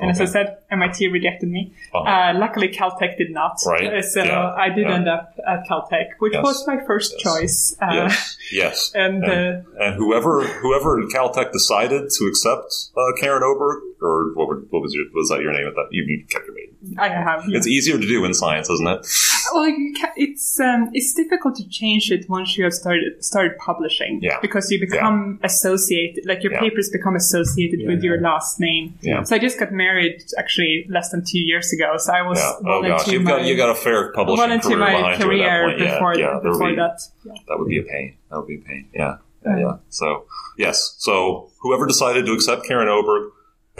And 0.00 0.10
as 0.10 0.18
I 0.18 0.24
said, 0.24 0.56
MIT 0.70 1.08
rejected 1.08 1.50
me. 1.50 1.74
Uh-huh. 1.94 2.08
Uh, 2.10 2.32
luckily, 2.38 2.68
Caltech 2.68 3.18
did 3.18 3.30
not. 3.30 3.58
Right. 3.66 3.92
Uh, 3.98 4.02
So 4.02 4.24
Yeah. 4.24 4.54
I 4.56 4.70
did 4.70 4.86
Yeah. 4.88 4.94
end 4.94 5.08
up 5.08 5.34
at 5.46 5.66
Caltech, 5.68 6.08
which 6.20 6.32
Yes. 6.32 6.42
was 6.42 6.66
my 6.66 6.78
first 6.86 7.12
Yes. 7.12 7.22
choice. 7.22 7.76
Uh, 7.82 7.92
Yes. 7.92 8.36
Yes. 8.52 8.92
And, 8.94 9.22
and, 9.24 9.66
uh, 9.66 9.84
and 9.84 9.94
whoever 9.96 10.42
whoever 10.62 10.98
at 11.00 11.08
Caltech 11.10 11.52
decided 11.52 12.08
to 12.18 12.24
accept 12.26 12.70
uh, 12.96 13.12
Karin 13.20 13.42
Öberg, 13.42 13.80
or 14.02 14.32
what, 14.34 14.48
were- 14.48 14.64
what 14.70 14.80
was 14.82 14.94
your 14.94 15.04
was 15.14 15.28
that 15.28 15.42
your 15.42 15.52
name 15.52 15.66
at 15.68 15.74
that? 15.74 15.88
You, 15.92 16.02
you 16.04 16.24
kept 16.30 16.46
your 16.46 16.56
name. 16.56 16.59
I 16.98 17.08
have. 17.08 17.44
yeah. 17.48 17.58
It's 17.58 17.66
easier 17.66 17.98
to 17.98 18.06
do 18.06 18.24
in 18.24 18.32
science, 18.34 18.70
isn't 18.70 18.86
it? 18.88 19.06
Well, 19.52 19.68
you 19.68 19.94
ca 20.00 20.08
it's 20.16 20.58
um, 20.60 20.90
it's 20.92 21.12
difficult 21.12 21.56
to 21.56 21.68
change 21.68 22.10
it 22.10 22.28
once 22.28 22.56
you 22.56 22.64
have 22.64 22.72
started 22.72 23.22
started 23.24 23.58
publishing. 23.58 24.20
Yeah. 24.22 24.38
Because 24.40 24.70
you 24.70 24.78
become 24.80 25.38
associated, 25.42 26.24
like 26.26 26.42
your 26.42 26.52
Yeah. 26.52 26.60
papers 26.60 26.88
become 26.90 27.16
associated 27.16 27.80
with 27.86 28.02
your 28.02 28.20
last 28.20 28.60
name. 28.60 28.94
Yeah. 29.02 29.22
So 29.24 29.36
I 29.36 29.38
just 29.38 29.58
got 29.58 29.72
married 29.72 30.22
actually 30.38 30.86
less 30.88 31.10
than 31.10 31.20
two 31.24 31.38
years 31.40 31.72
ago. 31.72 31.96
So 31.98 32.12
I 32.12 32.22
was 32.22 32.38
Yeah. 32.38 32.52
well 32.62 32.78
Oh 32.78 32.82
gosh, 32.82 33.00
into 33.00 33.12
you've 33.12 33.22
my 33.24 33.30
got 33.32 33.44
you 33.44 33.56
got 33.56 33.70
a 33.70 33.74
fair 33.74 34.12
publishing 34.12 34.38
well 34.40 34.52
into 34.52 34.68
career 34.68 34.78
my 34.78 34.90
behind 34.92 35.06
you 35.06 35.12
at 35.12 35.20
career 35.20 35.46
that 35.46 35.62
point. 35.66 35.78
before 35.78 36.14
yeah, 36.14 36.26
yeah, 36.34 36.40
before 36.42 36.70
be- 36.70 36.76
that. 36.76 36.98
Yeah. 37.24 37.32
That 37.48 37.58
would 37.58 37.68
be 37.68 37.78
a 37.78 37.82
pain. 37.82 38.14
That 38.30 38.36
would 38.38 38.48
be 38.48 38.56
a 38.56 38.64
pain. 38.70 38.86
Yeah. 38.94 39.16
Yeah. 39.44 39.58
yeah. 39.58 39.76
So, 39.88 40.26
yes. 40.58 40.94
So, 40.98 41.48
whoever 41.62 41.86
decided 41.86 42.26
to 42.26 42.32
accept 42.32 42.66
Karin 42.68 42.88
Öberg, 42.88 43.30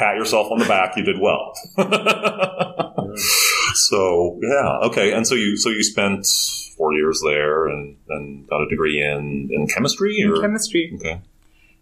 pat 0.01 0.17
yourself 0.17 0.51
on 0.51 0.59
the 0.59 0.65
back. 0.67 0.97
You 0.97 1.05
did 1.05 1.19
well. 1.21 1.53
so, 3.75 4.39
yeah. 4.43 4.79
Okay. 4.89 5.13
And 5.13 5.27
so 5.27 5.35
you, 5.35 5.57
so 5.57 5.69
you 5.69 5.83
spent 5.83 6.27
four 6.77 6.93
years 6.95 7.21
there 7.25 7.67
and, 7.69 7.97
and 8.09 8.49
got 8.49 8.63
a 8.63 8.69
degree 8.69 9.01
in, 9.03 9.49
in 9.53 9.67
chemistry 9.69 10.23
or? 10.25 10.41
Chemistry. 10.41 10.93
Okay. 10.97 11.21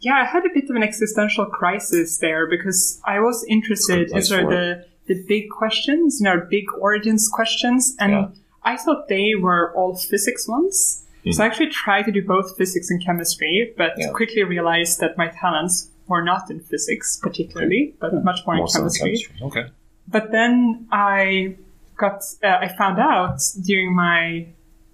Yeah, 0.00 0.14
I 0.14 0.24
had 0.24 0.44
a 0.46 0.50
bit 0.54 0.70
of 0.70 0.76
an 0.76 0.82
existential 0.82 1.46
crisis 1.46 2.18
there 2.18 2.48
because 2.48 3.00
I 3.04 3.18
was 3.20 3.44
interested 3.48 4.10
in 4.12 4.22
sort 4.22 4.44
of 4.44 4.50
the, 4.50 4.84
the 5.08 5.24
big 5.26 5.50
questions, 5.50 6.18
you 6.20 6.24
know, 6.24 6.46
big 6.48 6.66
origins 6.78 7.28
questions, 7.32 7.96
and 7.98 8.12
Yeah. 8.12 8.28
I 8.62 8.76
thought 8.76 9.08
they 9.08 9.34
were 9.34 9.72
all 9.74 9.96
physics 9.96 10.46
ones. 10.46 11.04
So 11.32 11.42
I 11.42 11.46
actually 11.46 11.68
tried 11.70 12.04
to 12.04 12.12
do 12.12 12.22
both 12.24 12.56
physics 12.56 12.88
and 12.90 13.04
chemistry, 13.04 13.74
but 13.76 13.92
Hmm. 13.96 14.00
Yeah. 14.02 14.10
quickly 14.14 14.44
realized 14.44 15.00
that 15.00 15.18
my 15.18 15.28
talents 15.28 15.90
were 16.08 16.22
not 16.22 16.50
in 16.50 16.60
physics 16.60 17.18
particularly, 17.22 17.94
but 18.00 18.10
much 18.24 18.40
more, 18.46 18.56
More 18.56 18.66
in 18.66 18.72
chemistry. 18.72 19.10
chemistry. 19.10 19.36
Okay. 19.42 19.64
But 20.06 20.32
then 20.32 20.86
I 20.90 21.56
got, 21.96 22.22
uh, 22.42 22.46
I 22.64 22.68
found 22.68 22.98
out 22.98 23.38
during 23.64 23.94
my, 23.94 24.46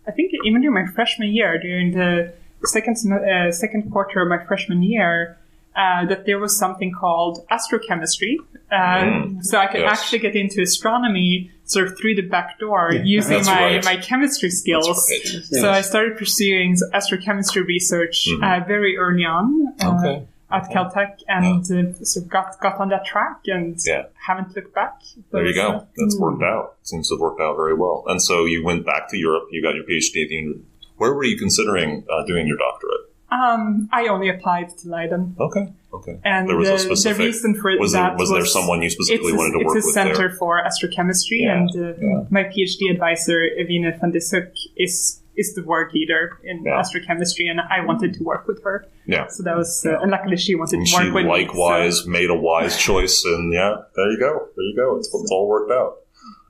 I 0.06 0.10
think 0.10 0.32
even 0.44 0.60
during 0.62 0.74
my 0.84 0.90
freshman 0.92 1.28
year, 1.32 1.58
during 1.58 1.92
the 1.92 2.32
second 2.64 2.96
uh, 3.12 3.52
second 3.52 3.90
quarter 3.92 4.22
of 4.22 4.28
my 4.28 4.44
freshman 4.44 4.82
year, 4.82 5.38
uh, 5.76 6.06
that 6.06 6.24
there 6.26 6.38
was 6.38 6.56
something 6.58 6.92
called 6.92 7.44
astrochemistry. 7.50 8.36
Uh, 8.72 9.40
So 9.40 9.58
I 9.58 9.66
could 9.66 9.80
Mm. 9.80 9.88
Yes. 9.90 10.00
actually 10.00 10.18
get 10.20 10.34
into 10.36 10.62
astronomy 10.62 11.50
sort 11.64 11.86
of 11.88 11.96
through 11.98 12.14
the 12.16 12.22
back 12.36 12.58
door 12.58 12.90
using 13.04 13.36
That's 13.38 13.48
my, 13.48 13.60
right. 13.76 13.84
my 13.84 13.96
chemistry 13.96 14.50
skills. 14.50 14.86
That's 14.86 15.34
right. 15.34 15.60
So 15.62 15.70
I 15.70 15.80
started 15.80 16.16
pursuing 16.18 16.76
astrochemistry 16.92 17.66
research 17.66 18.28
uh, 18.42 18.60
very 18.66 18.96
early 18.96 19.24
on. 19.24 19.46
uh, 19.80 19.84
Mm-hmm. 19.84 20.06
Okay. 20.06 20.26
At 20.50 20.70
Caltech, 20.70 21.16
and 21.26 21.64
uh, 21.64 22.04
so 22.04 22.20
got 22.20 22.60
got 22.60 22.78
on 22.78 22.88
that 22.90 23.04
track, 23.04 23.40
and 23.46 23.76
Yeah. 23.86 24.04
haven't 24.26 24.54
looked 24.54 24.74
back. 24.74 25.00
There 25.32 25.44
you 25.44 25.54
But, 25.54 25.60
uh, 25.60 25.78
go. 25.80 25.86
That's 25.96 26.18
worked 26.20 26.42
out. 26.42 26.76
Seems 26.82 27.08
to 27.08 27.14
have 27.14 27.20
worked 27.20 27.40
out 27.40 27.56
very 27.56 27.74
well. 27.74 28.04
And 28.06 28.22
so 28.22 28.44
you 28.44 28.64
went 28.64 28.84
back 28.86 29.08
to 29.10 29.16
Europe. 29.16 29.44
You 29.50 29.62
got 29.62 29.74
your 29.74 29.84
PhD 29.84 30.22
at 30.22 30.28
the 30.28 30.34
university. 30.34 30.68
Where 30.96 31.12
were 31.14 31.24
you 31.24 31.36
considering 31.36 32.04
uh, 32.08 32.24
doing 32.26 32.46
your 32.46 32.56
doctorate? 32.58 33.00
Um, 33.32 33.88
I 33.92 34.06
only 34.06 34.28
applied 34.28 34.68
to 34.78 34.88
Leiden. 34.88 35.34
Okay. 35.40 35.72
Okay. 35.92 36.20
And 36.24 36.48
There 36.48 36.56
was 36.56 36.68
a 36.68 36.72
the, 36.74 36.78
specific- 36.78 37.18
the 37.18 37.24
reason 37.24 37.54
for 37.60 37.76
Was 37.78 37.92
that 37.92 38.10
there 38.10 38.12
was, 38.18 38.30
was 38.30 38.38
there 38.38 38.46
someone 38.46 38.80
you 38.82 38.90
specifically 38.90 39.32
a, 39.32 39.36
wanted 39.36 39.52
to 39.58 39.64
work 39.64 39.74
with? 39.74 39.76
it's 39.78 39.88
a 39.88 39.92
center 39.92 40.14
there? 40.28 40.30
for 40.38 40.62
astrochemistry, 40.62 41.40
Yeah, 41.40 41.56
and 41.56 41.70
uh, 41.70 41.94
yeah. 42.00 42.24
my 42.30 42.44
PhD 42.44 42.92
advisor 42.92 43.40
Ewine 43.58 43.90
van 44.00 44.12
Dishoeck 44.12 44.52
is 44.76 45.20
is 45.36 45.54
the 45.54 45.62
work 45.64 45.92
leader 45.92 46.38
in 46.44 46.64
Yeah. 46.64 46.80
astrochemistry, 46.82 47.50
and 47.50 47.60
I 47.60 47.84
wanted 47.84 48.14
to 48.14 48.22
work 48.24 48.46
with 48.46 48.62
her. 48.62 48.86
Yeah. 49.06 49.26
So 49.28 49.42
that 49.42 49.56
was, 49.56 49.84
uh, 49.86 49.98
and 50.00 50.10
luckily 50.10 50.36
she 50.36 50.54
wanted 50.54 50.78
And 50.78 50.86
to 50.86 50.94
work 50.96 51.04
with 51.14 51.14
me. 51.14 51.22
She 51.22 51.28
likewise 51.46 52.06
me. 52.06 52.12
made 52.12 52.30
a 52.30 52.34
wise 52.34 52.76
choice, 52.88 53.24
and 53.24 53.52
yeah, 53.52 53.74
there 53.96 54.10
you 54.10 54.18
go, 54.18 54.48
there 54.56 54.64
you 54.64 54.74
go. 54.76 54.96
It's, 54.96 55.08
it's 55.08 55.30
all 55.30 55.48
worked 55.48 55.72
out. 55.72 55.98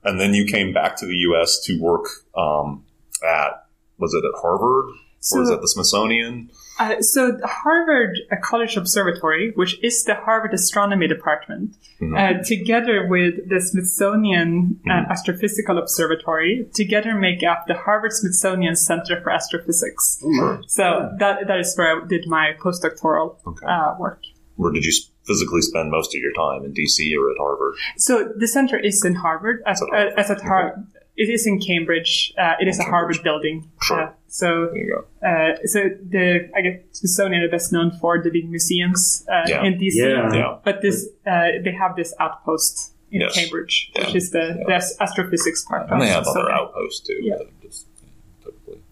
And 0.05 0.21
then 0.21 0.35
you 0.35 0.45
came 0.45 0.73
back 0.75 0.97
to 0.97 1.07
the 1.07 1.17
U.S. 1.29 1.61
to 1.65 1.81
work 1.81 2.05
um, 2.37 2.85
at 3.27 3.65
was 3.99 4.13
it 4.13 4.19
at 4.25 4.39
Harvard 4.43 4.87
So, 5.21 5.39
or 5.39 5.41
was 5.41 5.51
it 5.51 5.61
the 5.63 5.69
Smithsonian? 5.69 6.51
Uh, 6.81 7.01
so 7.01 7.33
the 7.33 7.47
Harvard 7.47 8.19
uh, 8.33 8.37
College 8.43 8.77
Observatory, 8.77 9.53
which 9.55 9.79
is 9.83 10.05
the 10.05 10.15
Harvard 10.15 10.53
Astronomy 10.55 11.07
Department, 11.09 11.77
Mhm. 12.01 12.15
uh, 12.19 12.43
together 12.45 13.07
with 13.09 13.49
the 13.49 13.61
Smithsonian 13.61 14.81
uh, 14.87 14.91
Mhm. 14.91 15.11
Astrophysical 15.13 15.79
Observatory, 15.79 16.67
together 16.75 17.15
make 17.15 17.43
up 17.43 17.67
the 17.67 17.75
Harvard 17.75 18.13
Smithsonian 18.13 18.77
Center 18.77 19.21
for 19.23 19.31
Astrophysics. 19.31 20.21
Sure. 20.21 20.61
So 20.67 21.11
that 21.19 21.47
that 21.47 21.59
is 21.61 21.75
where 21.77 22.03
I 22.03 22.07
did 22.07 22.25
my 22.27 22.55
postdoctoral 22.61 23.37
Okay. 23.47 23.67
uh, 23.67 23.95
work. 23.99 24.21
Where 24.57 24.73
did 24.73 24.85
you 24.85 24.93
physically 25.27 25.63
spend 25.63 25.91
most 25.91 26.15
of 26.15 26.21
your 26.21 26.33
time 26.33 26.65
in 26.65 26.73
D.C. 26.73 27.13
or 27.17 27.31
at 27.33 27.39
Harvard? 27.39 27.75
So 27.97 28.33
the 28.37 28.47
center 28.47 28.79
is 28.79 29.05
in 29.05 29.17
Harvard, 29.17 29.63
as, 29.67 29.81
Harvard. 29.81 30.13
uh, 30.17 30.21
as 30.21 30.31
at 30.31 30.41
Har- 30.43 30.85
It 31.17 31.29
is 31.31 31.47
in 31.47 31.61
Cambridge. 31.61 32.33
Uh, 32.37 32.55
it 32.61 32.67
is 32.69 32.79
a 32.79 32.83
Cambridge. 32.83 32.91
Harvard 32.91 33.23
building. 33.23 33.71
Sure. 33.83 34.03
Uh, 34.03 34.13
so, 34.27 34.69
There 34.73 35.53
uh, 35.55 35.57
so 35.67 35.81
the 36.11 36.51
I 36.57 36.61
guess 36.63 36.81
Smithsonian 36.93 37.43
are 37.45 37.49
best 37.51 37.73
known 37.73 37.93
for 38.01 38.21
the 38.23 38.31
big 38.31 38.51
museums 38.51 39.25
uh, 39.31 39.43
Yeah. 39.47 39.65
in 39.65 39.75
DC. 39.79 39.95
Yeah. 39.95 40.35
Yeah. 40.35 40.59
But 40.65 40.83
this, 40.83 41.07
uh, 41.27 41.63
they 41.65 41.73
have 41.73 41.95
this 41.97 42.13
outpost 42.19 42.95
in 43.13 43.21
Yes. 43.21 43.35
Cambridge, 43.37 43.93
Yeah. 43.95 44.07
which 44.07 44.17
is 44.17 44.31
the, 44.33 44.57
Yeah. 44.59 44.65
the 44.79 44.97
astrophysics 45.01 45.65
part. 45.67 45.89
And 45.91 46.01
they 46.03 46.09
have 46.09 46.23
other 46.27 46.33
Smithsonian. 46.33 46.59
outposts 46.59 47.01
too. 47.07 47.19
Yeah. 47.23 47.37
but 47.39 47.61
just. 47.63 47.87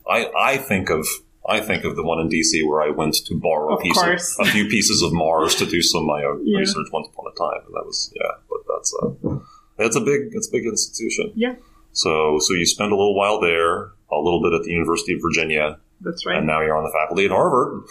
I, 0.08 0.30
I 0.36 0.56
think 0.58 0.90
of 0.90 1.06
I 1.48 1.58
think 1.60 1.82
of 1.84 1.96
the 1.96 2.04
one 2.04 2.20
in 2.20 2.28
DC 2.28 2.64
where 2.68 2.82
I 2.82 2.90
went 2.90 3.14
to 3.26 3.34
borrow 3.34 3.74
a, 3.74 3.80
piece 3.80 4.00
of, 4.00 4.46
a 4.46 4.50
few 4.50 4.66
pieces 4.68 5.02
of 5.02 5.12
Mars 5.12 5.56
to 5.56 5.66
do 5.66 5.82
some 5.82 6.02
of 6.02 6.06
my 6.06 6.22
own 6.24 6.42
Yeah. 6.46 6.58
research 6.58 6.86
once 6.92 7.08
upon 7.12 7.26
a 7.32 7.34
time, 7.36 7.62
and 7.66 7.74
that 7.74 7.84
was 7.84 8.12
yeah. 8.14 8.30
But 8.48 8.58
that's 8.72 8.94
a 9.02 9.40
it's 9.84 9.96
a 9.96 10.00
big 10.00 10.20
it's 10.32 10.48
a 10.48 10.52
big 10.52 10.66
institution. 10.66 11.32
Yeah, 11.34 11.54
So 11.92 12.38
so 12.40 12.54
you 12.54 12.66
spend 12.66 12.92
a 12.92 12.96
little 12.96 13.14
while 13.16 13.40
there, 13.40 13.92
a 14.10 14.16
little 14.18 14.42
bit 14.42 14.52
at 14.52 14.62
the 14.64 14.70
University 14.70 15.12
of 15.14 15.20
Virginia, 15.22 15.78
that's 16.00 16.24
right. 16.26 16.38
and 16.38 16.46
now 16.46 16.60
you're 16.60 16.76
on 16.76 16.84
the 16.84 16.92
faculty 16.92 17.24
at 17.26 17.30
Harvard. 17.30 17.82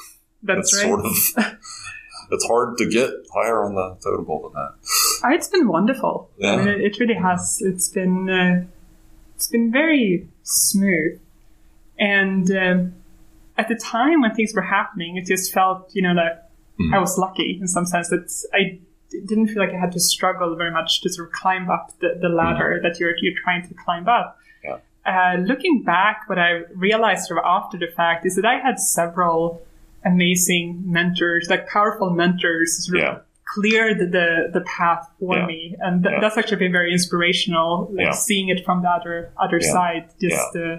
that's 0.44 0.74
right. 0.76 0.84
sort 0.88 1.06
of 1.06 1.14
it's 2.32 2.46
hard 2.46 2.78
to 2.78 2.90
get 2.90 3.10
higher 3.34 3.64
on 3.64 3.76
the 3.76 3.98
totem 4.04 4.26
pole 4.26 4.42
than 4.44 4.54
that. 4.54 5.28
Uh, 5.28 5.34
It's 5.36 5.48
been 5.50 5.68
wonderful. 5.68 6.30
Yeah. 6.38 6.54
I 6.54 6.58
mean, 6.58 6.68
it, 6.82 7.00
really 7.00 7.14
has. 7.16 7.58
It's 7.62 7.90
been 7.90 8.30
uh, 8.30 8.66
it's 9.36 9.48
been 9.48 9.72
very 9.72 10.28
smooth, 10.44 11.20
and 12.00 12.50
um, 12.52 12.94
at 13.58 13.68
the 13.68 13.76
time 13.76 14.22
when 14.22 14.34
things 14.34 14.54
were 14.56 14.62
happening, 14.64 15.18
it 15.18 15.26
just 15.26 15.52
felt 15.54 15.92
you 15.94 16.02
know 16.02 16.16
that 16.16 16.48
Mhm. 16.80 16.96
I 16.96 17.00
was 17.00 17.18
lucky 17.18 17.60
in 17.62 17.68
some 17.68 17.86
sense 17.86 18.10
that 18.10 18.26
I 18.54 18.80
didn't 19.28 19.48
feel 19.48 19.60
like 19.64 19.74
I 19.74 19.80
had 19.80 19.92
to 19.94 20.00
struggle 20.00 20.56
very 20.56 20.72
much 20.72 21.02
to 21.02 21.10
sort 21.10 21.28
of 21.28 21.34
climb 21.34 21.70
up 21.70 21.92
the, 22.00 22.18
the 22.22 22.30
ladder 22.30 22.80
that 22.84 23.00
you're 23.00 23.14
you're 23.20 23.34
trying 23.44 23.68
to 23.68 23.74
climb 23.74 24.08
up. 24.08 24.38
Yeah. 24.64 24.78
Uh, 25.06 25.38
looking 25.38 25.84
back, 25.84 26.24
what 26.30 26.38
I 26.40 26.62
realized 26.76 27.26
sort 27.26 27.40
of 27.40 27.46
after 27.46 27.78
the 27.78 27.88
fact 27.88 28.26
is 28.26 28.36
that 28.36 28.46
I 28.46 28.58
had 28.60 28.80
several 28.80 29.62
amazing 30.06 30.84
mentors, 30.86 31.48
like 31.50 31.68
powerful 31.68 32.10
mentors, 32.10 32.86
sort 32.88 33.04
of 33.04 33.22
cleared 33.54 34.00
the 34.00 34.50
the 34.54 34.62
path 34.62 35.10
for 35.20 35.36
Yeah. 35.38 35.46
me, 35.46 35.76
and 35.80 36.04
th- 36.04 36.14
Yeah. 36.14 36.20
that's 36.22 36.38
actually 36.38 36.58
been 36.58 36.72
very 36.72 36.92
inspirational. 36.92 37.90
Like 37.92 38.06
Yeah. 38.08 38.12
seeing 38.12 38.50
it 38.50 38.64
from 38.66 38.82
the 38.84 38.90
other 38.90 39.32
other 39.38 39.60
Yeah. 39.62 39.72
side, 39.72 40.04
just 40.22 40.56
uh, 40.56 40.78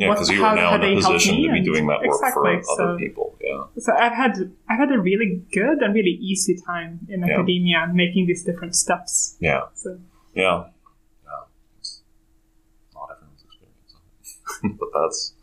Yeah, 0.00 0.10
because 0.14 0.30
you 0.30 0.42
are 0.42 0.56
now 0.56 0.74
in 0.76 0.82
a 0.82 0.94
position 0.96 1.42
to 1.42 1.52
be 1.52 1.60
doing 1.62 1.86
that 1.88 2.00
work 2.00 2.06
exactly, 2.08 2.56
for 2.64 2.72
other 2.82 2.92
so- 2.94 2.98
people. 2.98 3.36
Yeah. 3.44 3.64
so 3.78 3.92
I've 3.94 4.12
had 4.22 4.32
I've 4.68 4.78
had 4.78 4.90
a 4.92 4.98
really 4.98 5.42
good 5.52 5.78
and 5.82 5.94
really 5.94 6.16
easy 6.30 6.56
time 6.66 7.00
in 7.08 7.20
Yeah. 7.20 7.34
academia 7.34 7.80
making 7.92 8.26
these 8.26 8.42
different 8.42 8.74
steps. 8.74 9.36
Yeah. 9.40 9.62
So 9.74 9.98
Yeah. 10.34 10.56
Yeah. 11.26 11.42
It's 11.78 12.02
not 12.94 13.08
everyone's 13.12 13.44
experience. 13.44 13.92
but 14.80 14.88
that's 14.98 15.34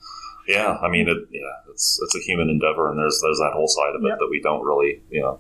yeah, 0.48 0.78
I 0.82 0.88
mean 0.90 1.08
it 1.08 1.18
yeah, 1.32 1.70
it's 1.72 2.00
it's 2.04 2.16
a 2.16 2.20
human 2.28 2.50
endeavor 2.50 2.90
and 2.90 2.98
there's 2.98 3.20
there's 3.24 3.38
that 3.46 3.54
whole 3.54 3.68
side 3.68 3.94
of 3.96 4.02
it 4.04 4.08
Yep. 4.10 4.20
that 4.22 4.30
we 4.32 4.40
don't 4.42 4.64
really, 4.66 5.02
you 5.12 5.22
know, 5.22 5.40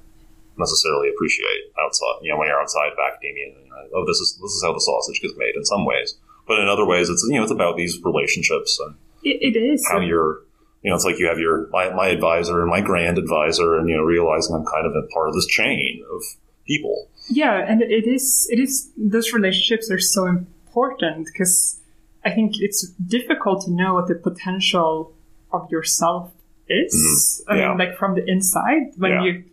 necessarily 0.57 1.09
appreciate 1.09 1.61
outside 1.83 2.17
you 2.21 2.29
know, 2.31 2.37
when 2.37 2.47
you're 2.49 2.61
outside 2.61 2.91
of 2.93 2.97
academia 2.99 3.47
you 3.47 3.69
know, 3.71 3.81
oh 3.95 4.05
this 4.05 4.19
is 4.19 4.37
this 4.43 4.51
is 4.51 4.61
how 4.63 4.73
the 4.73 4.81
sausage 4.81 5.21
gets 5.21 5.33
made 5.37 5.55
in 5.55 5.65
some 5.65 5.85
ways. 5.85 6.17
But 6.47 6.59
in 6.59 6.67
other 6.67 6.85
ways 6.85 7.09
it's 7.09 7.23
you 7.29 7.37
know, 7.37 7.43
it's 7.43 7.51
about 7.59 7.77
these 7.77 7.97
relationships 8.03 8.79
and 8.79 8.93
it, 9.23 9.55
it 9.55 9.59
is. 9.59 9.85
how 9.91 9.99
you're 9.99 10.41
you 10.83 10.91
know, 10.91 10.95
it's 10.95 11.05
like 11.05 11.17
you 11.19 11.27
have 11.27 11.39
your 11.39 11.67
my, 11.71 11.89
my 11.93 12.07
advisor 12.07 12.61
and 12.61 12.69
my 12.69 12.81
grand 12.81 13.17
advisor 13.17 13.75
and 13.77 13.89
you 13.89 13.97
know, 13.97 14.03
realizing 14.03 14.55
I'm 14.55 14.65
kind 14.65 14.85
of 14.85 14.93
a 14.95 15.07
part 15.07 15.27
of 15.27 15.33
this 15.35 15.47
chain 15.47 16.03
of 16.13 16.21
people. 16.65 17.09
Yeah, 17.29 17.55
and 17.67 17.81
it 17.81 18.07
is 18.07 18.47
it 18.51 18.59
is 18.59 18.89
those 18.95 19.33
relationships 19.33 19.89
are 19.91 19.99
so 19.99 20.25
important 20.27 21.25
because 21.25 21.79
I 22.23 22.31
think 22.31 22.53
it's 22.59 22.87
difficult 23.07 23.65
to 23.65 23.71
know 23.71 23.95
what 23.95 24.07
the 24.07 24.15
potential 24.15 25.13
of 25.51 25.69
yourself 25.71 26.31
is. 26.69 27.43
Mhm. 27.49 27.53
I 27.53 27.67
mean, 27.69 27.77
like 27.77 27.97
from 27.97 28.15
the 28.15 28.23
inside 28.29 28.93
when 28.97 29.11
Yeah. 29.11 29.23
you 29.23 29.43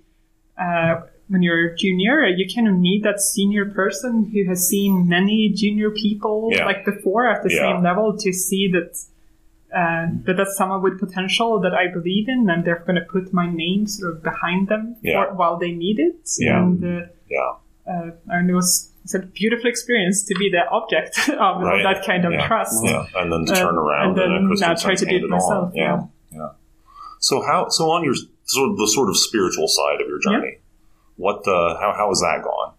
uh, 0.58 1.00
when 1.28 1.42
you're 1.42 1.72
a 1.72 1.76
junior, 1.76 2.26
you 2.28 2.46
kind 2.54 2.68
of 2.68 2.74
need 2.74 3.02
that 3.02 3.18
senior 3.18 3.64
person 3.64 4.30
who 4.32 4.44
has 4.46 4.68
seen 4.68 5.08
many 5.08 5.48
junior 5.54 5.90
people 5.90 6.50
Yeah. 6.52 6.66
like 6.66 6.84
before 6.84 7.26
at 7.26 7.42
the 7.42 7.50
Yeah. 7.52 7.72
same 7.72 7.82
level 7.82 8.16
to 8.18 8.32
see 8.32 8.70
that. 8.72 8.90
Uh, 9.74 10.06
that 10.24 10.36
that's 10.36 10.56
someone 10.56 10.80
with 10.82 11.00
potential 11.00 11.58
that 11.60 11.74
I 11.74 11.88
believe 11.92 12.28
in, 12.28 12.48
and 12.48 12.64
they're 12.64 12.84
going 12.86 12.94
to 12.94 13.06
put 13.10 13.32
my 13.32 13.50
name 13.50 13.86
sort 13.88 14.12
of 14.12 14.22
behind 14.22 14.68
them 14.68 14.96
Yeah. 15.02 15.24
for, 15.26 15.34
while 15.34 15.56
they 15.58 15.72
need 15.72 15.98
it. 15.98 16.16
Yeah. 16.38 16.62
And 16.62 16.84
uh, 16.84 17.06
Yeah. 17.28 17.50
uh, 17.92 18.10
and 18.28 18.48
it 18.50 18.54
was 18.54 18.90
it's 19.04 19.14
a 19.14 19.18
beautiful 19.40 19.68
experience 19.68 20.22
to 20.28 20.34
be 20.38 20.48
the 20.48 20.62
object 20.70 21.18
of, 21.28 21.60
Right. 21.60 21.82
that 21.82 22.06
kind 22.06 22.24
of 22.24 22.32
Yeah. 22.32 22.46
trust. 22.46 22.76
Yeah, 22.84 23.04
and 23.16 23.32
then 23.32 23.42
to 23.46 23.52
Uh, 23.52 23.56
turn 23.64 23.76
around 23.76 24.08
and 24.10 24.16
then 24.18 24.30
in 24.30 24.54
now 24.60 24.74
try 24.74 24.94
to 24.94 25.04
do 25.04 25.16
it 25.16 25.28
myself, 25.28 25.72
Yeah, 25.74 26.02
yeah. 26.32 26.50
So 27.18 27.42
how? 27.42 27.68
So 27.68 27.90
on 27.90 28.04
your 28.04 28.14
sort 28.44 28.70
of 28.70 28.76
the 28.76 28.86
sort 28.96 29.08
of 29.08 29.16
spiritual 29.16 29.66
side 29.68 29.98
of 30.02 30.06
your 30.12 30.20
journey, 30.26 30.54
what? 31.16 31.38
Uh, 31.48 31.70
how 31.80 31.90
how 31.98 32.06
has 32.12 32.20
that 32.20 32.42
gone? 32.44 32.70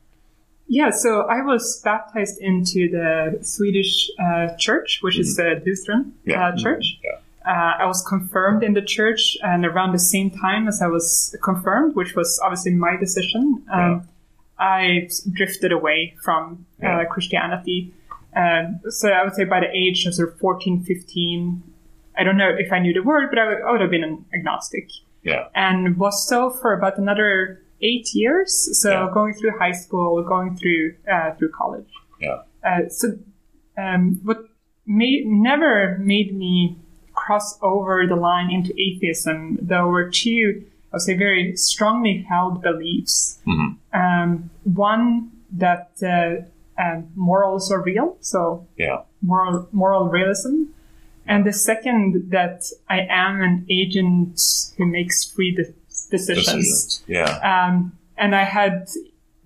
Yeah, 0.68 0.90
so 0.90 1.22
I 1.22 1.42
was 1.44 1.80
baptized 1.84 2.40
into 2.40 2.90
the 2.90 3.38
Swedish 3.44 4.10
uh, 4.20 4.56
church, 4.58 5.00
which 5.02 5.18
is 5.20 5.36
the 5.36 5.62
Lutheran 5.66 6.14
Mm-hmm. 6.26 6.30
Yeah. 6.30 6.48
uh, 6.48 6.58
church. 6.58 7.00
Yeah. 7.04 7.12
Uh, 7.46 7.84
I 7.84 7.86
was 7.86 8.04
confirmed 8.08 8.64
in 8.64 8.74
the 8.74 8.82
church, 8.82 9.38
and 9.44 9.66
around 9.66 9.92
the 9.94 10.00
same 10.00 10.32
time 10.32 10.68
as 10.68 10.82
I 10.82 10.88
was 10.88 11.36
confirmed, 11.44 11.96
which 11.96 12.16
was 12.16 12.40
obviously 12.44 12.74
my 12.74 12.98
decision, 12.98 13.64
um, 13.72 14.08
I 14.58 15.08
drifted 15.32 15.72
away 15.72 16.16
from 16.24 16.66
Yeah. 16.82 17.02
uh, 17.02 17.06
Christianity. 17.06 17.94
Um, 18.36 18.80
so 18.90 19.10
I 19.10 19.24
would 19.24 19.36
say 19.36 19.44
by 19.46 19.60
the 19.60 19.70
age 19.72 20.06
of 20.08 20.16
sort 20.16 20.30
of 20.34 20.40
14, 20.40 20.84
15, 20.84 21.62
I 22.18 22.24
don't 22.24 22.38
know 22.38 22.50
if 22.58 22.72
I 22.72 22.80
knew 22.80 22.94
the 22.94 23.04
word, 23.04 23.30
but 23.30 23.38
I 23.38 23.48
would, 23.48 23.62
I 23.62 23.72
would 23.72 23.82
have 23.82 23.92
been 23.92 24.04
an 24.04 24.26
agnostic. 24.34 24.90
Yeah, 25.22 25.48
and 25.56 25.98
was 25.98 26.28
so 26.28 26.50
for 26.50 26.74
about 26.74 26.98
another 26.98 27.62
eight 27.82 28.14
years. 28.14 28.80
So 28.82 28.90
Yeah. 28.92 29.10
going 29.14 29.34
through 29.34 29.58
high 29.60 29.74
school, 29.74 30.22
going 30.24 30.56
through 30.56 30.96
uh, 31.12 31.32
through 31.36 31.52
college. 31.52 31.90
yeah, 32.20 32.42
Uh, 32.64 32.88
so 32.90 33.08
um, 33.78 34.20
what 34.24 34.40
made, 34.86 35.26
never 35.28 35.98
made 36.00 36.36
me 36.36 36.78
cross 37.14 37.58
over 37.62 38.06
the 38.08 38.16
line 38.16 38.50
into 38.52 38.72
atheism, 38.80 39.58
though 39.62 39.88
were 39.88 40.10
two, 40.10 40.64
I 40.92 40.96
would 40.96 41.02
say, 41.02 41.16
very 41.16 41.56
strongly 41.56 42.26
held 42.30 42.62
beliefs. 42.62 43.40
Mhm. 43.48 43.78
Um, 43.94 44.50
one 44.64 45.32
that 45.52 45.92
uh, 46.04 46.82
um, 46.82 47.08
morals 47.16 47.72
are 47.72 47.82
real, 47.82 48.18
so 48.20 48.66
yeah, 48.78 49.02
moral 49.22 49.68
moral 49.72 50.10
realism, 50.10 50.56
and 51.26 51.46
the 51.46 51.54
second 51.54 52.32
that 52.32 52.64
I 52.90 53.00
am 53.10 53.42
an 53.42 53.66
agent 53.70 54.40
who 54.78 54.86
makes 54.86 55.24
free 55.24 55.52
de- 55.56 55.74
decisions. 56.18 57.04
Yeah, 57.08 57.30
Um, 57.52 57.98
and 58.18 58.36
I 58.36 58.44
had 58.44 58.88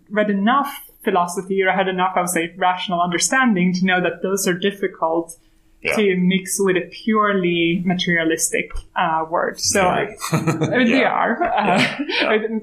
read 0.09 0.29
enough 0.29 0.71
philosophy, 1.03 1.61
or 1.63 1.69
I 1.69 1.75
had 1.75 1.87
enough, 1.87 2.13
I 2.15 2.21
would 2.21 2.29
say, 2.29 2.53
rational 2.57 3.01
understanding 3.01 3.73
to 3.75 3.85
know 3.85 4.01
that 4.01 4.21
those 4.21 4.47
are 4.47 4.53
difficult 4.53 5.37
Yeah. 5.81 5.95
to 5.95 6.17
mix 6.17 6.57
with 6.59 6.75
a 6.75 6.85
purely 7.03 7.81
materialistic 7.85 8.67
uh, 8.97 9.25
word. 9.29 9.55
So 9.61 9.81
I, 9.87 10.15
I 10.33 10.77
mean, 10.77 10.91
they 10.91 11.05
are. 11.05 11.41
Uh, 11.41 11.79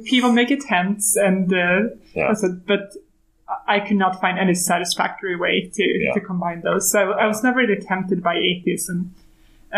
People 0.05 0.33
make 0.33 0.51
attempts, 0.51 1.17
and 1.17 1.51
uh, 1.53 1.81
Yeah. 2.15 2.33
I 2.33 2.49
but 2.67 2.93
I 3.67 3.81
could 3.81 3.97
not 3.97 4.21
find 4.21 4.39
any 4.39 4.55
satisfactory 4.55 5.37
way 5.37 5.71
to, 5.73 5.85
Yeah. 5.85 6.13
to 6.13 6.21
combine 6.21 6.61
those. 6.63 6.91
So 6.93 7.13
I 7.13 7.27
was 7.27 7.43
never 7.43 7.59
really 7.61 7.81
tempted 7.81 8.23
by 8.23 8.35
atheism. 8.37 9.15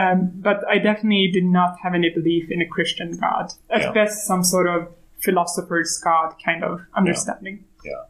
Um, 0.00 0.19
but 0.49 0.59
I 0.69 0.78
definitely 0.78 1.31
did 1.33 1.45
not 1.45 1.73
have 1.83 1.95
any 1.95 2.11
belief 2.11 2.50
in 2.50 2.61
a 2.62 2.67
Christian 2.76 3.11
God. 3.25 3.47
At 3.71 3.81
Yeah. 3.83 3.93
best, 3.93 4.26
some 4.31 4.43
sort 4.45 4.69
of 4.75 4.88
philosopher's 5.25 5.93
God 6.05 6.35
kind 6.45 6.62
of 6.62 6.81
understanding. 6.95 7.64
Yeah. 7.85 8.02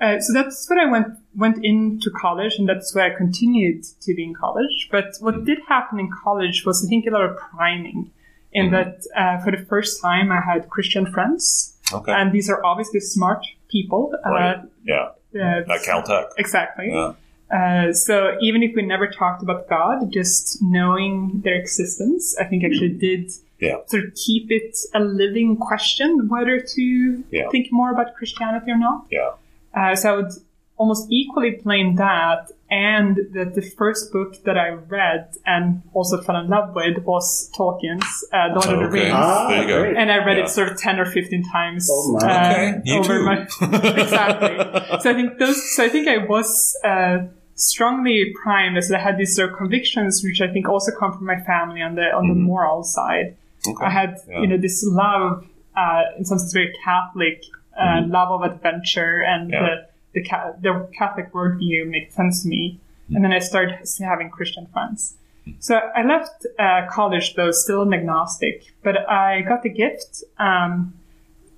Uh, 0.00 0.20
so 0.20 0.32
that's 0.32 0.68
what 0.68 0.78
I 0.78 0.86
went 0.90 1.08
went 1.44 1.58
into 1.64 2.10
college, 2.24 2.54
and 2.58 2.68
that's 2.68 2.94
where 2.94 3.04
I 3.10 3.16
continued 3.16 3.84
to 4.04 4.14
be 4.14 4.24
in 4.24 4.34
college. 4.34 4.88
But 4.90 5.08
what 5.20 5.34
Mm-hmm. 5.34 5.44
did 5.50 5.58
happen 5.68 6.00
in 6.00 6.08
college 6.24 6.64
was, 6.66 6.84
I 6.84 6.88
think, 6.88 7.06
a 7.06 7.10
lot 7.10 7.24
of 7.30 7.36
priming. 7.36 8.10
In 8.52 8.66
Mhm. 8.66 8.70
that, 8.76 8.94
uh, 9.20 9.38
for 9.44 9.50
the 9.56 9.62
first 9.72 10.02
time, 10.02 10.26
I 10.32 10.40
had 10.40 10.68
Christian 10.74 11.06
friends, 11.14 11.78
Okay. 11.98 12.12
and 12.12 12.32
these 12.32 12.50
are 12.50 12.60
obviously 12.70 12.98
smart 13.00 13.42
people. 13.70 14.02
right. 14.26 14.56
Uh, 14.56 14.62
yeah. 14.92 15.08
uh, 15.36 15.74
At 15.74 15.82
Caltech. 15.88 16.26
exactly. 16.36 16.88
Yeah. 16.90 17.12
Uh, 17.50 17.92
so 17.92 18.36
even 18.40 18.62
if 18.62 18.72
we 18.76 18.82
never 18.82 19.06
talked 19.08 19.42
about 19.42 19.68
God, 19.68 20.10
just 20.12 20.58
knowing 20.62 21.40
their 21.44 21.54
existence, 21.56 22.36
I 22.38 22.44
think 22.44 22.64
actually 22.64 22.90
did 23.08 23.30
Yeah. 23.58 23.76
sort 23.86 24.04
of 24.04 24.14
keep 24.14 24.50
it 24.50 24.76
a 24.94 25.00
living 25.00 25.56
question 25.56 26.28
whether 26.28 26.60
to 26.60 27.24
Yeah. 27.30 27.48
think 27.50 27.66
more 27.72 27.90
about 27.92 28.14
Christianity 28.14 28.70
or 28.70 28.78
not. 28.78 29.06
Yeah. 29.10 29.30
Uh, 29.74 29.94
so 29.94 30.12
I 30.12 30.16
would 30.16 30.32
almost 30.78 31.08
equally 31.10 31.50
blame 31.62 31.96
that 31.96 32.50
and 32.70 33.18
that 33.34 33.54
the 33.54 33.60
first 33.60 34.12
book 34.12 34.42
that 34.44 34.56
I 34.56 34.68
read 34.70 35.26
and 35.44 35.82
also 35.92 36.22
fell 36.22 36.36
in 36.36 36.48
love 36.48 36.74
with 36.74 36.96
was 37.04 37.50
Tolkien's 37.54 38.24
uh, 38.32 38.48
Lord 38.54 38.68
of 38.74 38.78
the 38.84 38.88
Rings. 38.88 39.12
Ah, 39.12 39.48
There 39.48 39.62
you 39.62 39.68
go. 39.68 39.82
great. 39.82 39.96
And 39.98 40.10
I 40.10 40.24
read 40.24 40.38
Yeah. 40.38 40.44
it 40.44 40.48
sort 40.48 40.70
of 40.72 40.78
10 40.78 40.98
or 40.98 41.04
15 41.04 41.42
times. 41.52 41.86
Oh, 41.92 42.12
my. 42.12 42.18
uh, 42.26 42.52
Okay, 42.52 42.80
you 42.84 42.98
over 43.00 43.18
too. 43.18 43.24
my 43.24 43.36
exactly. 44.04 44.98
So 45.00 45.10
I 45.10 45.14
think 45.14 45.38
those. 45.38 45.58
So 45.76 45.84
I 45.84 45.88
think 45.90 46.08
I 46.08 46.18
was 46.18 46.76
uh, 46.84 47.18
strongly 47.60 48.32
primed 48.42 48.76
as 48.78 48.90
I 48.92 48.98
had 48.98 49.16
these 49.18 49.34
sort 49.36 49.50
of 49.52 49.56
convictions, 49.58 50.22
which 50.24 50.40
I 50.40 50.48
think 50.52 50.68
also 50.68 50.90
come 50.98 51.12
from 51.12 51.26
my 51.26 51.40
family 51.40 51.82
on 51.82 51.94
the 51.94 52.06
on 52.18 52.28
the 52.28 52.34
moral 52.34 52.82
side. 52.82 53.36
Okay. 53.68 53.84
I 53.84 53.90
had 53.90 54.16
Yeah. 54.28 54.40
you 54.40 54.46
know 54.48 54.56
this 54.56 54.82
love, 54.86 55.44
uh, 55.76 56.02
in 56.18 56.24
some 56.24 56.38
sense, 56.38 56.52
very 56.52 56.72
Catholic 56.84 57.44
uh, 57.78 58.02
love 58.06 58.30
of 58.36 58.42
adventure, 58.52 59.22
and 59.32 59.50
Yeah. 59.50 59.60
the 59.60 59.74
the, 60.14 60.22
ca- 60.28 60.52
the 60.60 60.88
Catholic 60.98 61.32
worldview 61.32 61.88
made 61.88 62.12
sense 62.12 62.42
to 62.42 62.48
me. 62.48 62.80
And 63.14 63.24
then 63.24 63.32
I 63.32 63.40
started 63.40 63.74
having 64.12 64.28
Christian 64.30 64.66
friends. 64.72 65.16
So 65.58 65.74
I 65.96 66.02
left 66.04 66.46
uh, 66.58 66.82
college 66.90 67.34
though 67.34 67.50
still 67.50 67.82
an 67.82 67.92
agnostic, 67.92 68.56
but 68.84 68.96
I 69.08 69.42
got 69.42 69.64
a 69.64 69.68
gift. 69.68 70.22
Um, 70.38 70.94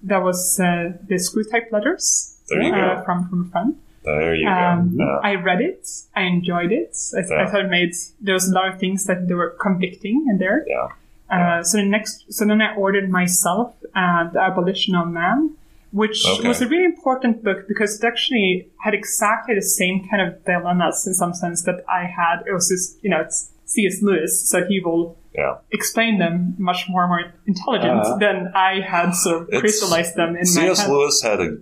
that 0.03 0.23
was 0.23 0.59
uh, 0.59 0.93
the 1.09 1.17
Screwtape 1.27 1.71
Letters 1.71 2.37
uh, 2.51 3.03
from 3.05 3.29
from 3.29 3.47
a 3.47 3.51
friend. 3.53 3.77
There 4.05 4.35
you 4.35 4.49
Um, 4.49 4.97
go. 4.97 5.05
Yeah. 5.05 5.19
I 5.31 5.35
read 5.37 5.61
it. 5.61 5.89
I 6.17 6.23
enjoyed 6.23 6.73
it. 6.73 6.97
I, 7.15 7.19
I 7.21 7.23
Yeah. 7.43 7.51
thought 7.51 7.65
it 7.67 7.71
made 7.71 7.93
there 8.21 8.35
was 8.35 8.49
a 8.49 8.55
lot 8.55 8.67
of 8.73 8.79
things 8.81 9.05
that 9.07 9.29
they 9.29 9.35
were 9.35 9.51
convicting 9.61 10.27
in 10.31 10.39
there. 10.39 10.65
Yeah. 10.67 10.89
Uh, 11.31 11.63
so 11.63 11.79
the 11.79 11.85
next, 11.85 12.25
so 12.33 12.45
then 12.45 12.61
I 12.61 12.75
ordered 12.75 13.09
myself 13.11 13.75
uh, 13.95 14.29
the 14.31 14.41
Abolition 14.41 14.95
of 14.95 15.09
Man, 15.09 15.55
which 15.93 16.27
Okay. 16.27 16.49
was 16.49 16.61
a 16.61 16.67
really 16.67 16.85
important 16.85 17.43
book 17.45 17.67
because 17.69 17.99
it 17.99 18.05
actually 18.07 18.69
had 18.85 18.93
exactly 18.93 19.55
the 19.55 19.63
same 19.63 20.07
kind 20.11 20.21
of 20.27 20.45
dilemmas 20.45 21.07
in 21.07 21.15
some 21.15 21.33
sense 21.33 21.63
that 21.63 21.85
I 21.89 22.05
had. 22.05 22.43
It 22.47 22.53
was 22.53 22.69
just, 22.69 23.03
you 23.05 23.11
know, 23.11 23.21
it's 23.21 23.51
C.S. 23.67 24.03
Lewis, 24.03 24.47
so 24.51 24.65
he 24.65 24.81
will 24.81 25.17
Yeah. 25.35 25.55
explain 25.71 26.19
them 26.19 26.55
much 26.59 26.81
more 26.91 27.07
more 27.09 27.23
intelligent 27.47 28.01
Uh-huh. 28.01 28.19
than 28.19 28.53
I 28.55 28.81
had 28.81 29.13
sort 29.15 29.49
of 29.49 29.61
crystallized 29.61 30.15
them 30.17 30.31
in 30.31 30.45
my 30.57 30.57
C.S. 30.57 30.87
Lewis 30.89 31.23
had 31.23 31.41
a 31.41 31.57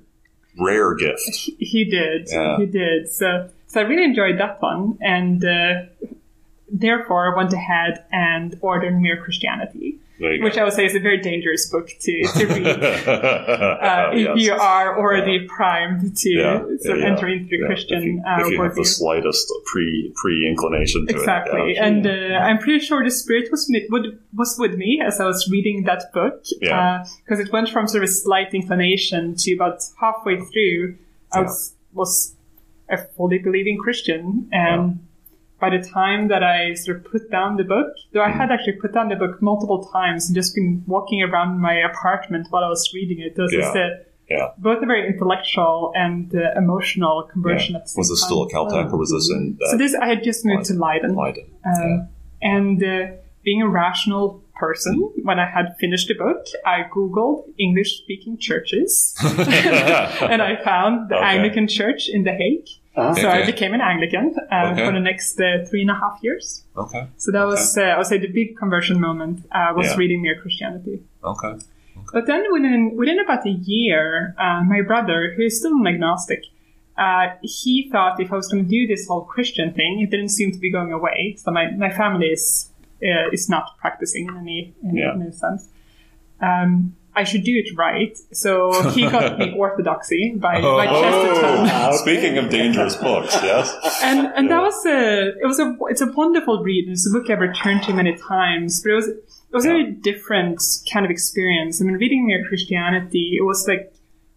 rare 0.61 0.95
gift. 0.95 1.51
He 1.59 1.85
did. 1.85 2.29
Yeah. 2.31 2.57
He 2.59 2.67
did. 2.67 3.09
So, 3.09 3.49
so 3.67 3.81
I 3.81 3.85
really 3.85 4.05
enjoyed 4.05 4.39
that 4.39 4.61
one, 4.61 4.99
and 5.01 5.45
uh, 5.45 5.83
therefore 6.71 7.33
I 7.33 7.37
went 7.37 7.53
ahead 7.53 8.05
and 8.13 8.59
ordered 8.61 8.99
Mere 9.01 9.17
Christianity, 9.23 9.99
which. 10.21 10.57
I 10.59 10.65
would 10.65 10.73
say 10.73 10.85
is 10.85 10.95
a 10.95 11.01
very 11.01 11.19
dangerous 11.21 11.69
book 11.71 11.89
to, 12.01 12.23
to 12.39 12.47
read. 12.47 12.67
Uh, 13.11 14.11
Yes. 14.13 14.37
If 14.37 14.43
you 14.45 14.53
are 14.55 14.99
already 14.99 15.47
primed 15.47 16.17
to 16.17 16.31
Yeah, 16.31 16.59
sort 16.81 16.99
of 16.99 17.05
enter 17.05 17.29
into 17.29 17.57
the. 17.59 17.67
Christian 17.67 17.99
if 17.99 18.05
you, 18.05 18.23
uh, 18.27 18.41
if 18.47 18.53
you 18.53 18.63
have 18.63 18.75
the 18.75 18.85
slightest 18.85 19.53
pre 19.67 20.13
pre 20.21 20.47
inclination 20.49 21.07
to 21.07 21.15
Exactly, 21.15 21.73
it. 21.73 21.77
Yeah. 21.77 21.87
and 21.87 22.07
uh, 22.07 22.11
I'm 22.47 22.59
pretty 22.59 22.85
sure 22.85 23.03
the 23.05 23.11
spirit 23.11 23.49
was 23.51 23.69
mi- 23.71 23.87
would, 23.91 24.19
was 24.35 24.57
with 24.59 24.75
me 24.75 25.01
as 25.05 25.21
I 25.21 25.27
was 25.27 25.49
reading 25.51 25.85
that 25.85 26.13
book 26.13 26.45
because 26.61 27.39
it 27.41 27.53
went 27.53 27.69
from 27.71 27.87
sort 27.87 28.03
of 28.05 28.09
a 28.11 28.13
slight 28.13 28.53
inclination 28.55 29.35
to 29.37 29.55
about 29.55 29.83
halfway 30.01 30.37
through. 30.41 30.97
I 31.33 31.43
was 31.43 31.75
was 31.93 32.35
a 32.89 32.99
fully 33.17 33.39
believing 33.39 33.79
Christian, 33.79 34.49
and 34.53 34.99
by 35.61 35.71
the 35.71 35.83
time 35.83 36.29
that 36.29 36.43
I 36.43 36.75
sort 36.75 36.97
of 36.99 37.05
put 37.13 37.31
down 37.31 37.57
the 37.57 37.65
book, 37.65 37.89
though 38.13 38.23
I 38.23 38.31
had 38.31 38.51
actually 38.51 38.75
put 38.81 38.93
down 38.95 39.09
the 39.09 39.17
book 39.17 39.41
multiple 39.43 39.85
times 39.93 40.27
and 40.27 40.35
just 40.35 40.55
been 40.55 40.83
walking 40.87 41.23
around 41.23 41.61
my 41.61 41.75
apartment 41.75 42.47
while 42.51 42.65
I 42.65 42.69
was 42.69 42.91
reading 42.95 43.19
it, 43.21 43.33
it 43.37 43.43
was 43.43 43.53
just 43.53 43.75
Yeah. 43.75 43.83
a, 43.87 43.89
Yeah. 44.35 44.49
both 44.59 44.83
a 44.83 44.87
very 44.87 45.07
intellectual 45.13 45.93
and 45.95 46.35
uh, 46.35 46.41
emotional 46.57 47.29
conversion 47.33 47.77
at 47.77 47.83
the 47.85 47.89
same 47.89 48.01
Was 48.01 48.09
this 48.11 48.21
time. 48.21 48.27
still 48.29 48.43
at 48.45 48.51
Caltech 48.55 48.93
or 48.93 48.99
was 48.99 49.11
this 49.11 49.29
in 49.31 49.59
uh, 49.63 49.71
So 49.71 49.77
this, 49.77 49.95
I 49.95 50.07
had 50.13 50.23
just 50.25 50.45
moved 50.45 50.65
to 50.67 50.75
Leiden. 50.75 51.15
Leiden? 51.15 51.47
Um, 51.67 52.09
And 52.43 52.83
uh, 52.83 53.07
being 53.45 53.61
a 53.63 53.69
rational 53.69 54.43
person, 54.63 54.95
when 55.29 55.39
I 55.39 55.47
had 55.57 55.67
finished 55.83 56.09
the 56.09 56.15
book, 56.15 56.43
I 56.65 56.85
Googled 56.95 57.39
English 57.59 57.91
speaking 58.03 58.39
churches. 58.39 59.15
and 60.33 60.41
I 60.43 60.57
found 60.65 61.11
the 61.11 61.17
Okay. 61.17 61.25
Anglican 61.35 61.67
Church 61.69 62.09
in 62.09 62.25
The 62.25 62.33
Hague. 62.33 62.69
So 63.23 63.29
I 63.39 63.41
became 63.53 63.73
an 63.79 63.81
Anglican 63.93 64.27
uh, 64.51 64.71
Okay. 64.73 64.85
for 64.87 64.93
the 64.99 65.05
next 65.11 65.35
uh, 65.41 65.47
three 65.69 65.83
and 65.87 65.91
a 65.97 65.99
half 66.03 66.17
years. 66.27 66.45
Okay. 66.85 67.03
So 67.23 67.27
that 67.37 67.45
was, 67.53 67.63
uh, 67.77 67.83
I 67.83 67.97
would 67.99 68.07
say, 68.13 68.19
the 68.19 68.33
big 68.41 68.49
conversion 68.63 68.97
moment 69.09 69.37
uh, 69.53 69.73
was 69.79 69.87
Yeah. 69.87 69.97
reading 70.03 70.19
Mere 70.23 70.39
Christianity. 70.43 70.97
Okay. 71.33 71.55
But 72.17 72.25
then 72.31 72.43
within 72.57 72.81
within 73.01 73.19
about 73.27 73.43
a 73.47 73.55
year, 73.77 74.35
uh, 74.45 74.63
my 74.75 74.81
brother, 74.91 75.19
who 75.35 75.43
is 75.51 75.55
still 75.61 75.75
an 75.83 75.87
agnostic, 75.95 76.43
uh, 77.05 77.27
he 77.43 77.75
thought 77.93 78.13
if 78.25 78.29
I 78.33 78.37
was 78.43 78.49
going 78.53 78.65
to 78.65 78.71
do 78.79 78.83
this 78.93 79.03
whole 79.09 79.25
Christian 79.35 79.69
thing, 79.79 79.93
it 80.05 80.11
didn't 80.15 80.31
seem 80.39 80.49
to 80.57 80.59
be 80.67 80.71
going 80.79 80.93
away. 81.01 81.19
So 81.43 81.47
my, 81.59 81.65
my 81.85 81.91
family 82.03 82.29
is 82.37 82.45
uh, 83.09 83.29
is 83.37 83.49
not 83.49 83.65
practicing 83.83 84.23
in 84.29 84.35
any 84.45 84.59
in, 84.83 84.97
Yeah. 84.97 85.15
in 85.15 85.23
any 85.23 85.33
sense. 85.45 85.63
Um, 86.49 86.73
I 87.15 87.25
should 87.25 87.45
do 87.45 87.53
it 87.57 87.77
right. 87.77 88.17
So 88.33 88.89
he 88.91 89.03
got 89.03 89.39
me 89.41 89.53
Orthodoxy 89.57 90.35
by, 90.37 90.61
by 90.61 90.87
Chesterton. 90.87 91.71
Oh. 91.71 91.91
oh 91.93 91.97
Speaking 91.97 92.39
of 92.39 92.51
dangerous 92.51 92.97
books, 92.97 93.35
yes. 93.43 94.01
and 94.03 94.27
and 94.37 94.51
that 94.51 94.63
was 94.63 94.87
a 94.87 95.29
it 95.41 95.47
was 95.47 95.59
a 95.59 95.77
it's 95.89 96.01
a 96.01 96.11
wonderful 96.13 96.63
read. 96.63 96.89
It's 96.89 97.09
a 97.09 97.13
book 97.19 97.29
I've 97.31 97.41
returned 97.41 97.83
to 97.85 97.93
many 97.93 98.17
times, 98.17 98.81
but 98.83 98.93
it 98.93 98.95
was 98.95 99.09
it 99.09 99.57
was 99.57 99.65
a 99.65 99.69
very 99.69 99.91
different 99.91 100.63
kind 100.93 101.05
of 101.05 101.11
experience. 101.11 101.81
I 101.81 101.85
mean, 101.85 101.97
reading 101.97 102.27
Mere 102.27 102.45
Christianity, 102.47 103.37
it 103.37 103.43
was 103.45 103.67
like 103.67 103.93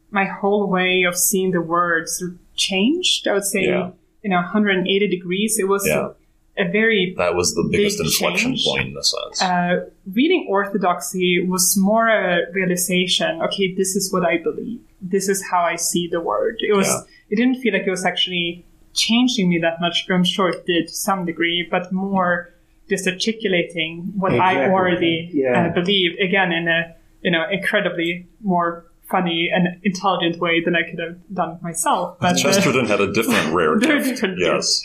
my 0.09 0.25
whole 0.25 0.67
way 0.67 1.03
of 1.03 1.15
seeing 1.15 1.51
the 1.51 1.62
words 1.62 2.23
changed. 2.55 3.27
I 3.27 3.33
would 3.33 3.45
say, 3.45 3.62
Yeah. 3.62 3.91
you 4.23 4.29
know, 4.31 4.38
180 4.38 5.07
degrees. 5.07 5.59
It 5.59 5.67
was 5.67 5.86
Yeah. 5.88 6.09
A, 6.57 6.63
a 6.63 6.71
very 6.71 7.13
That 7.17 7.35
was 7.35 7.53
the 7.55 7.67
biggest 7.71 7.97
Big 7.97 8.07
inflection 8.07 8.51
change. 8.51 8.65
point 8.65 8.87
in 8.89 8.97
a 8.97 9.03
sense. 9.03 9.41
uh, 9.41 9.85
reading 10.13 10.47
Orthodoxy 10.49 11.45
was 11.47 11.75
more 11.77 12.07
a 12.07 12.51
realization. 12.53 13.41
Okay, 13.41 13.73
this 13.75 13.95
is 13.95 14.11
what 14.13 14.25
I 14.25 14.37
believe. 14.37 14.79
This 15.01 15.27
is 15.29 15.43
how 15.51 15.61
I 15.61 15.75
see 15.75 16.07
the 16.11 16.21
word. 16.21 16.55
It 16.59 16.75
was. 16.75 16.87
Yeah. 16.87 17.01
It 17.29 17.35
didn't 17.37 17.55
feel 17.61 17.73
like 17.73 17.87
it 17.87 17.89
was 17.91 18.05
actually 18.05 18.65
changing 18.93 19.49
me 19.49 19.57
that 19.59 19.81
much. 19.81 20.05
I'm 20.09 20.23
sure 20.23 20.49
it 20.49 20.65
did 20.67 20.87
to 20.87 20.93
some 20.93 21.25
degree, 21.25 21.67
but 21.69 21.91
more 21.91 22.53
just 22.89 23.07
articulating 23.07 24.11
what 24.15 24.33
I 24.33 24.69
already 24.69 25.29
Yeah. 25.33 25.67
uh, 25.67 25.73
believed. 25.73 26.19
Again, 26.19 26.51
in 26.51 26.67
a 26.67 26.95
you 27.21 27.31
know 27.31 27.43
incredibly 27.49 28.27
more 28.43 28.85
funny 29.09 29.49
and 29.53 29.67
intelligent 29.83 30.39
way 30.39 30.61
than 30.63 30.75
I 30.75 30.83
could 30.83 30.99
have 30.99 31.17
done 31.33 31.57
myself. 31.61 32.17
But 32.19 32.35
uh, 32.35 32.39
Chesterton 32.43 32.85
had 32.85 33.01
a 33.01 33.11
different 33.11 33.53
rare 33.57 33.77
Very 33.79 33.99
gift. 33.99 34.09
different 34.21 34.39
yes. 34.39 34.83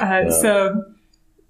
uh, 0.00 0.30
So, 0.30 0.84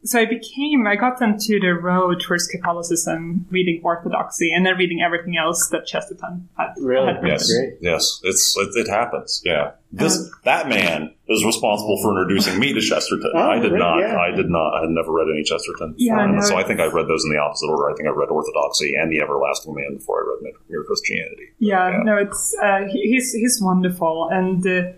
so 0.05 0.19
I 0.19 0.25
became, 0.25 0.87
I 0.87 0.97
got 0.97 1.21
onto 1.21 1.61
the 1.61 1.71
road 1.75 2.21
towards 2.21 2.47
Catholicism, 2.47 3.47
reading 3.51 3.81
Orthodoxy, 3.85 4.53
and 4.53 4.65
then 4.65 4.77
reading 4.77 5.03
everything 5.05 5.37
else 5.37 5.69
that 5.73 5.87
Chesterton 5.87 6.49
had. 6.57 6.75
Really? 6.81 7.13
had. 7.15 7.27
Yes. 7.27 7.53
Great. 7.53 7.75
Yes. 7.81 8.21
It's 8.25 8.57
it, 8.57 8.71
it 8.87 8.89
happens. 8.89 9.43
Yeah. 9.45 9.73
This 9.93 10.17
Um, 10.17 10.31
that 10.45 10.69
man 10.69 11.13
is 11.29 11.45
responsible 11.45 11.99
for 12.03 12.11
introducing 12.11 12.59
me 12.61 12.73
to 12.73 12.81
Chesterton. 12.81 13.33
Oh, 13.35 13.39
I 13.51 13.59
did 13.59 13.71
great, 13.71 13.79
not. 13.81 13.99
yeah. 13.99 14.17
I 14.19 14.31
did 14.31 14.49
not. 14.49 14.79
I 14.79 14.81
had 14.83 14.91
never 14.91 15.13
read 15.13 15.27
any 15.33 15.43
Chesterton. 15.43 15.95
Yeah, 15.99 16.23
Um, 16.23 16.37
no, 16.37 16.41
so 16.43 16.57
I 16.57 16.63
think 16.63 16.79
I 16.81 16.87
read 16.87 17.09
those 17.09 17.25
in 17.25 17.31
the 17.33 17.39
opposite 17.39 17.67
order. 17.67 17.91
I 17.91 17.95
think 17.95 18.09
I 18.09 18.13
read 18.13 18.29
Orthodoxy 18.31 18.95
and 18.95 19.11
the 19.13 19.21
Everlasting 19.21 19.75
Man 19.75 19.97
before 19.97 20.23
I 20.23 20.45
read 20.45 20.55
Mere 20.69 20.85
Christianity. 20.85 21.49
Yeah, 21.59 21.91
Yeah. 21.91 22.03
no, 22.05 22.17
it's 22.17 22.55
uh, 22.63 22.85
he- 22.93 23.09
he's 23.11 23.33
he's 23.33 23.61
wonderful, 23.61 24.29
and 24.31 24.65
uh, 24.67 24.93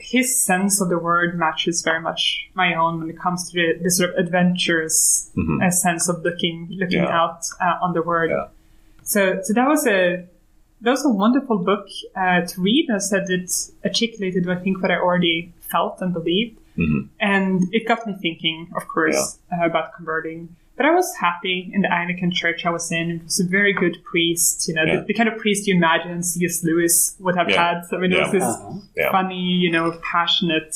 his 0.00 0.42
sense 0.44 0.80
of 0.80 0.88
the 0.88 0.98
word 0.98 1.38
matches 1.38 1.82
very 1.82 2.00
much 2.00 2.48
my 2.54 2.74
own 2.74 3.00
when 3.00 3.10
it 3.10 3.18
comes 3.18 3.50
to 3.50 3.52
the, 3.58 3.82
the 3.84 3.90
sort 3.90 4.10
of 4.10 4.16
adventurous 4.24 5.30
Mhm. 5.36 5.64
uh, 5.66 5.70
sense 5.70 6.08
of 6.08 6.22
looking 6.22 6.68
looking 6.70 7.02
Yeah. 7.04 7.20
out 7.20 7.40
uh, 7.60 7.76
on 7.84 7.92
the 7.94 8.02
word. 8.02 8.30
Yeah. 8.30 8.46
So, 9.02 9.40
so 9.42 9.52
that 9.54 9.68
was 9.68 9.86
a 9.86 10.24
that 10.82 10.90
was 10.92 11.04
a 11.04 11.10
wonderful 11.10 11.58
book 11.58 11.86
uh, 12.16 12.40
to 12.50 12.60
read. 12.60 12.88
As 12.90 13.12
I 13.12 13.18
said, 13.18 13.24
it 13.30 13.50
articulated, 13.84 14.48
I 14.48 14.56
think, 14.56 14.80
what 14.82 14.90
I 14.90 14.96
already 14.96 15.52
felt 15.70 16.00
and 16.00 16.12
believed, 16.14 16.58
Mhm. 16.78 17.08
and 17.20 17.62
it 17.72 17.86
got 17.86 18.06
me 18.06 18.14
thinking, 18.20 18.68
of 18.74 18.88
course, 18.88 19.38
uh, 19.52 19.64
about 19.66 19.92
converting. 19.96 20.56
But 20.80 20.86
I 20.86 20.92
was 20.92 21.12
happy 21.20 21.70
in 21.74 21.82
the 21.82 21.92
Anglican 21.92 22.30
church 22.32 22.64
I 22.64 22.70
was 22.70 22.90
in. 22.90 23.10
It 23.10 23.24
was 23.24 23.38
a 23.38 23.44
very 23.44 23.74
good 23.74 23.98
priest, 24.02 24.66
you 24.66 24.72
know, 24.72 24.84
Yeah. 24.86 25.00
the, 25.00 25.08
the 25.08 25.14
kind 25.14 25.28
of 25.28 25.36
priest 25.36 25.66
you 25.66 25.74
imagine 25.76 26.22
C.S. 26.22 26.64
Lewis 26.64 27.16
would 27.20 27.36
have 27.36 27.50
Yeah. 27.50 27.62
had. 27.74 27.84
I 27.92 27.98
mean, 27.98 28.12
it 28.12 28.18
was 28.20 28.32
this 28.32 28.42
Uh-huh. 28.42 28.78
Yeah. 28.96 29.10
funny, 29.12 29.36
you 29.64 29.70
know, 29.70 29.92
passionate 30.10 30.74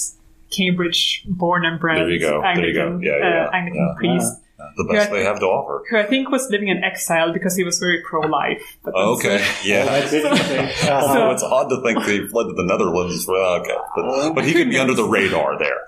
Cambridge 0.54 1.24
born 1.26 1.64
and 1.64 1.80
bred 1.80 1.96
There 2.02 2.10
you 2.10 2.20
go. 2.20 2.42
There 2.42 2.66
you 2.68 2.74
go. 2.74 2.80
Anglican, 2.82 3.02
Yeah, 3.02 3.16
yeah, 3.18 3.46
uh, 3.46 3.56
Anglican 3.56 3.94
priest. 3.96 4.30
The 4.76 4.84
best 4.92 5.08
Yeah. 5.10 5.16
they 5.16 5.24
have 5.24 5.40
to 5.40 5.46
offer. 5.46 5.82
Who 5.88 5.96
I 5.96 6.02
think 6.04 6.30
was 6.30 6.50
living 6.50 6.68
in 6.68 6.84
exile 6.84 7.32
because 7.32 7.56
he 7.56 7.64
was 7.64 7.78
very 7.78 8.02
pro-life. 8.08 8.62
But 8.84 8.92
then- 8.94 9.02
Okay. 9.14 9.38
Well, 9.38 9.64
Yeah. 9.64 9.84
that's 9.86 10.12
interesting. 10.18 10.66
Uh, 10.92 11.00
So- 11.14 11.28
Oh, 11.28 11.30
it's 11.30 11.42
odd 11.42 11.68
to 11.70 11.80
think 11.82 12.04
they 12.04 12.18
fled 12.32 12.46
to 12.50 12.54
the 12.60 12.64
Netherlands. 12.72 13.24
For, 13.24 13.34
okay, 13.60 13.74
but, 13.96 14.34
but 14.34 14.44
he 14.44 14.52
could 14.52 14.68
be 14.68 14.78
under 14.78 14.92
the 14.92 15.04
radar 15.16 15.58
there. 15.58 15.80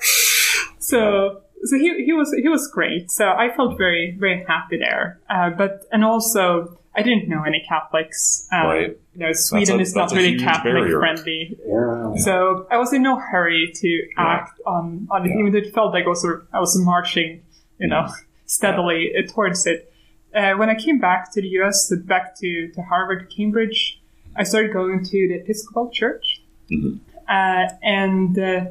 So 0.79 1.43
so 1.65 1.77
he 1.77 2.05
he 2.05 2.13
was 2.13 2.33
he 2.35 2.49
was 2.49 2.69
great. 2.73 3.11
So 3.11 3.29
I 3.29 3.55
felt 3.57 3.77
very 3.79 4.17
very 4.19 4.45
happy 4.45 4.79
there. 4.79 5.21
Uh, 5.29 5.51
but 5.51 5.85
and 5.93 6.05
also 6.05 6.79
I 6.95 7.03
didn't 7.03 7.29
know 7.29 7.43
any 7.43 7.63
Catholics. 7.69 8.49
Um, 8.53 8.67
Right. 8.67 8.99
You 9.15 9.21
know, 9.27 9.33
Sweden 9.33 9.79
a- 9.79 9.83
is 9.83 9.95
not 9.95 10.13
really 10.13 10.39
Catholic 10.39 10.75
barrier. 10.75 10.99
friendly. 10.99 11.59
yeah. 11.67 12.13
So 12.17 12.67
I 12.71 12.77
was 12.77 12.93
in 12.93 13.03
no 13.03 13.17
hurry 13.19 13.73
to 13.75 14.03
act 14.19 14.61
on 14.67 15.07
on 15.11 15.25
it, 15.25 15.31
Yeah. 15.31 15.39
even 15.41 15.53
though 15.53 15.59
it 15.59 15.73
felt 15.75 15.93
like 15.93 16.05
I 16.05 16.09
was 16.09 16.23
sort 16.23 16.35
of- 16.41 16.47
I 16.53 16.61
was 16.61 16.77
marching, 16.79 17.43
you 17.79 17.89
know, 17.89 18.07
steadily 18.47 19.13
uh, 19.19 19.23
towards 19.33 19.67
it. 19.67 19.93
Uh, 20.35 20.53
when 20.59 20.69
I 20.69 20.75
came 20.75 20.99
back 20.99 21.33
to 21.33 21.41
the 21.41 21.49
U.S., 21.61 21.91
uh, 21.91 21.97
back 22.05 22.39
to, 22.41 22.69
to 22.75 22.83
Harvard, 22.83 23.33
Cambridge, 23.35 24.01
I 24.37 24.43
started 24.43 24.71
going 24.73 25.03
to 25.03 25.29
the 25.29 25.37
Episcopal 25.43 25.89
Church, 25.91 26.43
Mhm. 26.71 26.99
uh, 27.27 27.69
and 27.83 28.39
uh, 28.39 28.67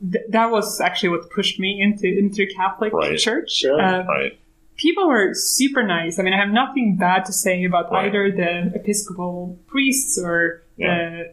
th- 0.00 0.24
that 0.30 0.50
was 0.50 0.80
actually 0.80 1.10
what 1.10 1.30
pushed 1.30 1.58
me 1.60 1.80
into 1.80 2.06
into 2.06 2.46
Catholic 2.46 2.92
Right. 2.92 3.18
Church. 3.18 3.50
Sure. 3.52 3.80
Uh, 3.80 4.04
Right. 4.06 4.38
people 4.76 5.08
were 5.08 5.34
super 5.34 5.82
nice. 5.82 6.18
I 6.18 6.22
mean, 6.22 6.32
I 6.34 6.38
have 6.38 6.52
nothing 6.52 6.96
bad 6.96 7.24
to 7.26 7.32
say 7.32 7.64
about 7.64 7.90
Right. 7.90 8.06
either 8.06 8.30
the 8.30 8.72
Episcopal 8.74 9.58
priests 9.66 10.18
or 10.18 10.62
Yeah. 10.76 10.94
the 10.98 11.32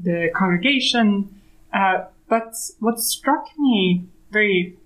the 0.00 0.30
congregation. 0.34 1.28
Uh, 1.72 2.04
but 2.28 2.54
what 2.78 3.00
struck 3.00 3.46
me 3.58 4.04
very 4.30 4.76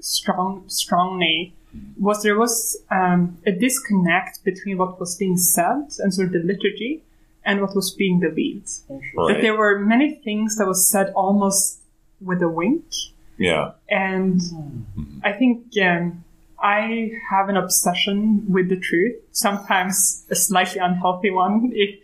strong, 0.00 0.64
strongly 0.68 1.54
was 1.98 2.22
there 2.22 2.38
was 2.38 2.76
um, 2.90 3.38
a 3.46 3.50
disconnect 3.52 4.44
between 4.44 4.78
what 4.78 5.00
was 5.00 5.16
being 5.16 5.36
said 5.36 5.88
and 5.98 6.14
sort 6.14 6.28
of 6.28 6.32
the 6.34 6.38
liturgy 6.40 7.02
and 7.44 7.60
what 7.60 7.74
was 7.74 7.90
being 7.90 8.20
believed. 8.20 8.68
That 8.88 9.38
there 9.40 9.56
were 9.56 9.78
many 9.80 10.14
things 10.14 10.56
that 10.56 10.66
was 10.68 10.88
said 10.88 11.12
almost 11.16 11.80
with 12.20 12.42
a 12.42 12.48
wink 12.48 12.84
Yeah. 13.36 13.72
and 13.88 14.40
I 15.22 15.32
think 15.32 15.66
um, 15.82 16.24
I 16.62 17.10
have 17.30 17.48
an 17.48 17.56
obsession 17.56 18.44
with 18.48 18.68
the 18.68 18.78
truth, 18.78 19.16
sometimes 19.32 20.24
a 20.30 20.34
slightly 20.34 20.80
unhealthy 20.80 21.30
one. 21.30 21.70
If 21.74 22.00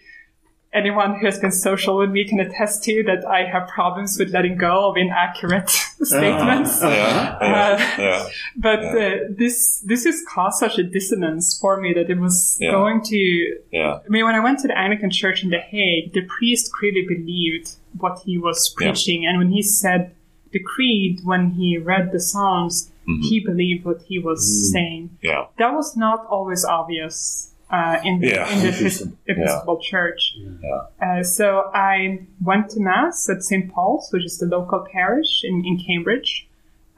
anyone 0.72 1.18
who 1.18 1.26
has 1.26 1.38
been 1.38 1.50
social 1.52 1.96
with 1.98 2.10
me 2.10 2.24
can 2.24 2.38
attest 2.40 2.84
to 2.84 3.02
that 3.04 3.24
I 3.26 3.44
have 3.44 3.68
problems 3.68 4.16
with 4.18 4.30
letting 4.30 4.56
go 4.56 4.88
of 4.90 4.96
inaccurate 4.96 5.68
statements. 6.02 6.80
Yeah. 6.80 7.38
Yeah. 7.42 7.98
yeah. 7.98 8.28
But 8.56 8.80
uh, 8.84 9.10
this 9.30 9.80
this 9.80 10.04
has 10.04 10.22
caused 10.28 10.58
such 10.58 10.78
a 10.78 10.82
dissonance 10.84 11.58
for 11.60 11.80
me 11.80 11.92
that 11.94 12.08
it 12.10 12.18
was 12.18 12.56
going 12.60 13.02
to 13.04 13.58
Yeah. 13.72 13.98
I 14.06 14.08
mean, 14.08 14.24
when 14.24 14.34
I 14.34 14.40
went 14.40 14.60
to 14.60 14.68
the 14.68 14.78
Anglican 14.78 15.10
church 15.10 15.42
in 15.42 15.50
The 15.50 15.58
Hague, 15.60 16.12
the 16.12 16.22
priest 16.22 16.72
clearly 16.72 17.04
believed 17.06 17.72
what 17.98 18.20
he 18.24 18.38
was 18.38 18.72
preaching. 18.76 19.26
And 19.26 19.38
when 19.38 19.50
he 19.50 19.62
said 19.62 20.14
the 20.52 20.60
creed, 20.60 21.20
when 21.24 21.50
he 21.52 21.78
read 21.78 22.12
the 22.12 22.20
Psalms, 22.20 22.90
Mhm. 23.08 23.22
he 23.28 23.40
believed 23.40 23.84
what 23.84 24.02
he 24.08 24.18
was 24.18 24.70
saying. 24.72 25.10
Yeah. 25.22 25.46
That 25.58 25.72
was 25.74 25.96
not 25.96 26.26
always 26.26 26.64
obvious 26.64 27.49
uh, 27.70 27.98
in, 28.04 28.18
the, 28.20 28.28
Yeah. 28.28 28.48
in 28.52 28.60
the 28.62 28.68
Epis- 28.68 29.12
Episcopal 29.26 29.80
Church. 29.80 30.36
Yeah. 30.62 30.80
Uh, 31.00 31.22
so 31.22 31.70
I 31.74 32.26
went 32.42 32.70
to 32.70 32.80
Mass 32.80 33.28
at 33.28 33.42
St. 33.42 33.72
Paul's, 33.72 34.08
which 34.12 34.24
is 34.24 34.38
the 34.38 34.46
local 34.46 34.86
parish 34.92 35.42
in, 35.44 35.64
in 35.64 35.78
Cambridge. 35.86 36.48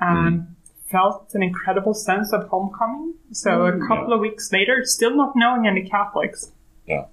Um, 0.01 0.49
Felt 0.91 1.31
an 1.35 1.43
incredible 1.43 1.95
sense 1.95 2.35
of 2.35 2.49
homecoming. 2.49 3.15
So 3.33 3.65
a 3.65 3.79
couple 3.89 4.13
of 4.13 4.21
weeks 4.21 4.53
later, 4.53 4.83
still 4.85 5.17
not 5.17 5.33
knowing 5.35 5.67
any 5.67 5.89
Catholics, 5.89 6.53
Yeah. 6.87 7.07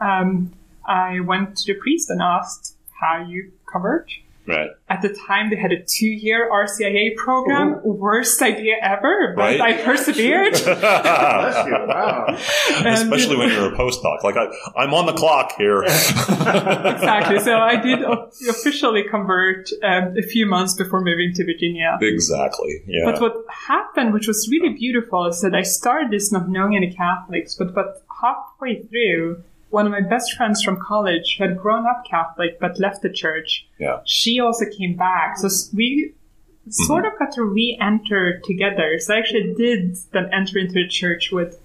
um, 0.00 0.52
I 0.84 1.20
went 1.20 1.56
to 1.58 1.72
the 1.72 1.78
priest 1.78 2.10
and 2.10 2.20
asked 2.20 2.74
how 3.00 3.24
you 3.24 3.52
convert. 3.70 4.10
Right. 4.46 4.70
At 4.88 5.02
the 5.02 5.08
time, 5.28 5.50
they 5.50 5.56
had 5.56 5.70
a 5.72 5.80
two-year 5.82 6.50
RCIA 6.50 7.14
program. 7.16 7.80
Worst 7.84 8.42
idea 8.42 8.74
ever, 8.82 9.34
but 9.36 9.42
Right. 9.42 9.60
I 9.60 9.72
persevered. 9.82 10.52
Bless 10.64 11.66
you. 11.66 11.72
Wow. 11.92 12.26
Especially 12.84 13.36
when 13.36 13.50
you're 13.50 13.72
a 13.72 13.76
postdoc. 13.76 14.22
Like 14.24 14.36
I, 14.36 14.46
I'm 14.76 14.92
on 14.94 15.06
the 15.06 15.12
clock 15.12 15.52
here. 15.56 15.82
exactly. 16.46 17.38
So 17.40 17.56
I 17.58 17.76
did 17.80 18.00
officially 18.48 19.04
convert 19.08 19.70
um, 19.82 20.16
a 20.16 20.22
few 20.22 20.46
months 20.46 20.74
before 20.74 21.00
moving 21.02 21.32
to 21.34 21.44
Virginia. 21.44 21.98
exactly. 22.00 22.82
Yeah. 22.86 23.04
But 23.10 23.20
what 23.20 23.44
happened, 23.68 24.12
which 24.12 24.26
was 24.26 24.48
really 24.50 24.74
beautiful, 24.74 25.26
is 25.26 25.40
that 25.42 25.54
I 25.54 25.62
started 25.62 26.10
this 26.10 26.32
not 26.32 26.48
knowing 26.48 26.76
any 26.76 26.92
Catholics, 26.92 27.54
but 27.54 27.74
but 27.74 28.04
halfway 28.20 28.82
through, 28.82 29.42
one 29.72 29.86
of 29.86 29.92
my 29.92 30.00
best 30.02 30.34
friends 30.34 30.62
from 30.62 30.76
college 30.78 31.36
who 31.36 31.44
had 31.48 31.56
grown 31.58 31.86
up 31.86 32.04
Catholic 32.08 32.60
but 32.60 32.78
left 32.78 33.00
the 33.02 33.08
church, 33.10 33.66
yeah. 33.78 34.00
she 34.04 34.38
also 34.38 34.66
came 34.78 34.94
back. 34.96 35.38
So 35.38 35.48
we 35.74 36.12
sort 36.68 37.06
of 37.06 37.12
got 37.18 37.32
to 37.32 37.42
re-enter 37.44 38.38
together. 38.44 38.98
So 38.98 39.14
I 39.14 39.18
actually 39.18 39.54
did 39.54 39.96
then 40.12 40.28
enter 40.32 40.58
into 40.58 40.74
the 40.74 40.86
church 40.88 41.30
with 41.32 41.58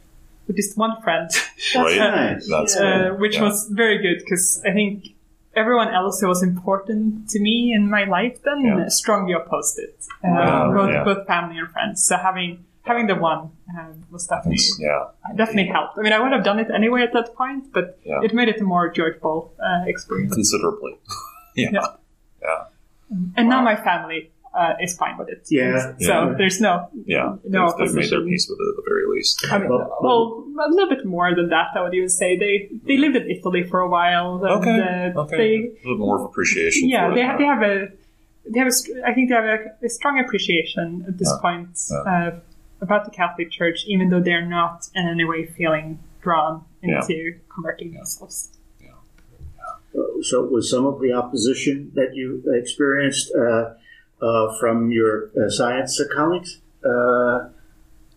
with 0.48 0.56
this 0.56 0.74
one 0.78 0.96
friend, 1.04 1.30
Right. 1.76 1.98
nice. 2.00 2.48
That's 2.50 2.78
uh, 2.78 3.10
which 3.20 3.36
yeah. 3.36 3.43
was 3.43 3.67
very 3.70 3.98
good 4.02 4.20
because 4.24 4.62
I 4.65 4.72
think 4.72 5.10
everyone 5.58 5.89
else 5.93 6.22
who 6.22 6.28
was 6.30 6.41
important 6.41 7.28
to 7.32 7.39
me 7.41 7.74
in 7.74 7.89
my 7.89 8.06
life 8.06 8.41
then 8.43 8.62
Yeah. 8.63 8.88
strongly 8.88 9.34
opposed 9.34 9.78
it, 9.78 9.96
uh, 10.24 10.30
Wow. 10.30 10.74
both 10.74 10.89
Yeah. 10.93 11.04
both 11.04 11.28
family 11.28 11.58
and 11.58 11.70
friends. 11.70 12.02
So 12.08 12.15
having 12.15 12.63
having 12.88 13.08
the 13.08 13.15
one 13.15 13.52
um, 13.78 14.06
was 14.12 14.26
definitely 14.28 14.63
yeah. 14.80 15.08
definitely 15.36 15.67
helped. 15.71 15.97
I 15.97 16.02
mean, 16.02 16.13
I 16.13 16.19
would 16.19 16.32
have 16.32 16.43
done 16.43 16.60
it 16.60 16.67
anyway 16.73 17.02
at 17.04 17.13
that 17.13 17.36
point, 17.36 17.71
but 17.73 18.00
Yeah. 18.04 18.21
it 18.26 18.34
made 18.34 18.50
it 18.54 18.60
a 18.62 18.63
more 18.63 18.89
joyful 18.89 19.54
uh, 19.60 19.84
experience. 19.88 20.34
Considerably. 20.34 20.93
yeah. 21.56 21.69
Yeah. 21.73 21.88
Yeah. 22.41 22.63
And 23.38 23.50
now 23.50 23.62
my 23.62 23.76
family 23.76 24.32
uh, 24.54 24.73
is 24.82 24.97
fine 24.97 25.17
with 25.17 25.30
it. 25.30 25.41
Yeah. 25.50 25.93
So 26.00 26.13
Yeah. 26.13 26.34
there's 26.38 26.60
no 26.60 26.89
Yeah. 27.06 27.36
No 27.47 27.62
they've, 27.78 27.88
they've 27.88 27.95
made 27.95 28.10
their 28.10 28.21
peace 28.32 28.45
with 28.50 28.60
it 28.63 28.67
at 28.71 28.76
the 28.80 28.86
very 28.91 29.06
least. 29.15 29.45
I 29.52 29.58
mean, 29.60 29.69
Well- 29.69 29.97
well, 30.06 30.67
a 30.67 30.69
little 30.76 30.89
bit 30.95 31.06
more 31.06 31.30
than 31.36 31.50
that, 31.50 31.67
I 31.76 31.82
would 31.84 31.93
even 31.93 32.10
say. 32.21 32.30
They 32.45 32.54
they 32.89 32.97
lived 32.97 33.15
in 33.21 33.26
Italy 33.36 33.63
for 33.71 33.80
a 33.88 33.89
while. 33.97 34.30
And, 34.43 34.52
Okay. 34.58 34.80
uh, 35.15 35.21
Okay. 35.23 35.38
They, 35.41 35.54
a 35.56 35.84
little 35.89 36.06
more 36.08 36.17
of 36.19 36.26
appreciation. 36.30 36.89
yeah, 36.89 37.08
for 37.10 37.15
they 37.15 37.21
it. 37.21 37.28
have, 37.30 37.38
they 37.41 37.45
have 37.54 37.63
a 37.71 37.76
they 38.52 38.60
have 38.63 38.67
a, 38.76 38.78
str- 38.80 39.02
I 39.06 39.12
think 39.13 39.23
they 39.30 39.36
have 39.36 39.50
a, 39.58 39.86
a 39.86 39.89
strong 39.89 40.15
appreciation 40.23 40.88
at 41.10 41.15
this 41.19 41.30
Yeah. 41.32 41.41
point 41.45 41.69
Yeah. 41.91 42.12
uh, 42.13 42.32
about 42.81 43.05
the 43.05 43.11
Catholic 43.11 43.51
Church, 43.51 43.83
even 43.87 44.09
though 44.09 44.21
they're 44.21 44.45
not 44.45 44.87
in 44.95 45.07
any 45.07 45.25
way 45.25 45.45
feeling 45.45 45.99
drawn 46.21 46.63
Yeah. 46.83 47.01
into 47.01 47.39
converting 47.53 47.91
themselves. 47.93 48.51
Yeah. 48.81 48.91
So, 50.21 50.43
was 50.45 50.69
some 50.69 50.85
of 50.85 50.99
the 51.01 51.13
opposition 51.13 51.91
that 51.95 52.15
you 52.15 52.43
experienced 52.53 53.31
uh, 53.35 53.73
uh, 54.21 54.57
from 54.59 54.91
your 54.91 55.29
uh, 55.39 55.49
science 55.49 55.99
colleagues? 56.15 56.59
Uh, 56.83 57.49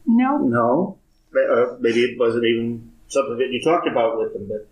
No, 0.07 0.39
no, 0.39 0.99
uh, 1.37 1.77
maybe 1.81 2.01
it 2.05 2.19
wasn't 2.19 2.45
even 2.45 2.91
something 3.09 3.39
that 3.39 3.51
you 3.53 3.61
talked 3.63 3.87
about 3.87 4.19
with 4.19 4.33
them, 4.33 4.49
but 4.49 4.67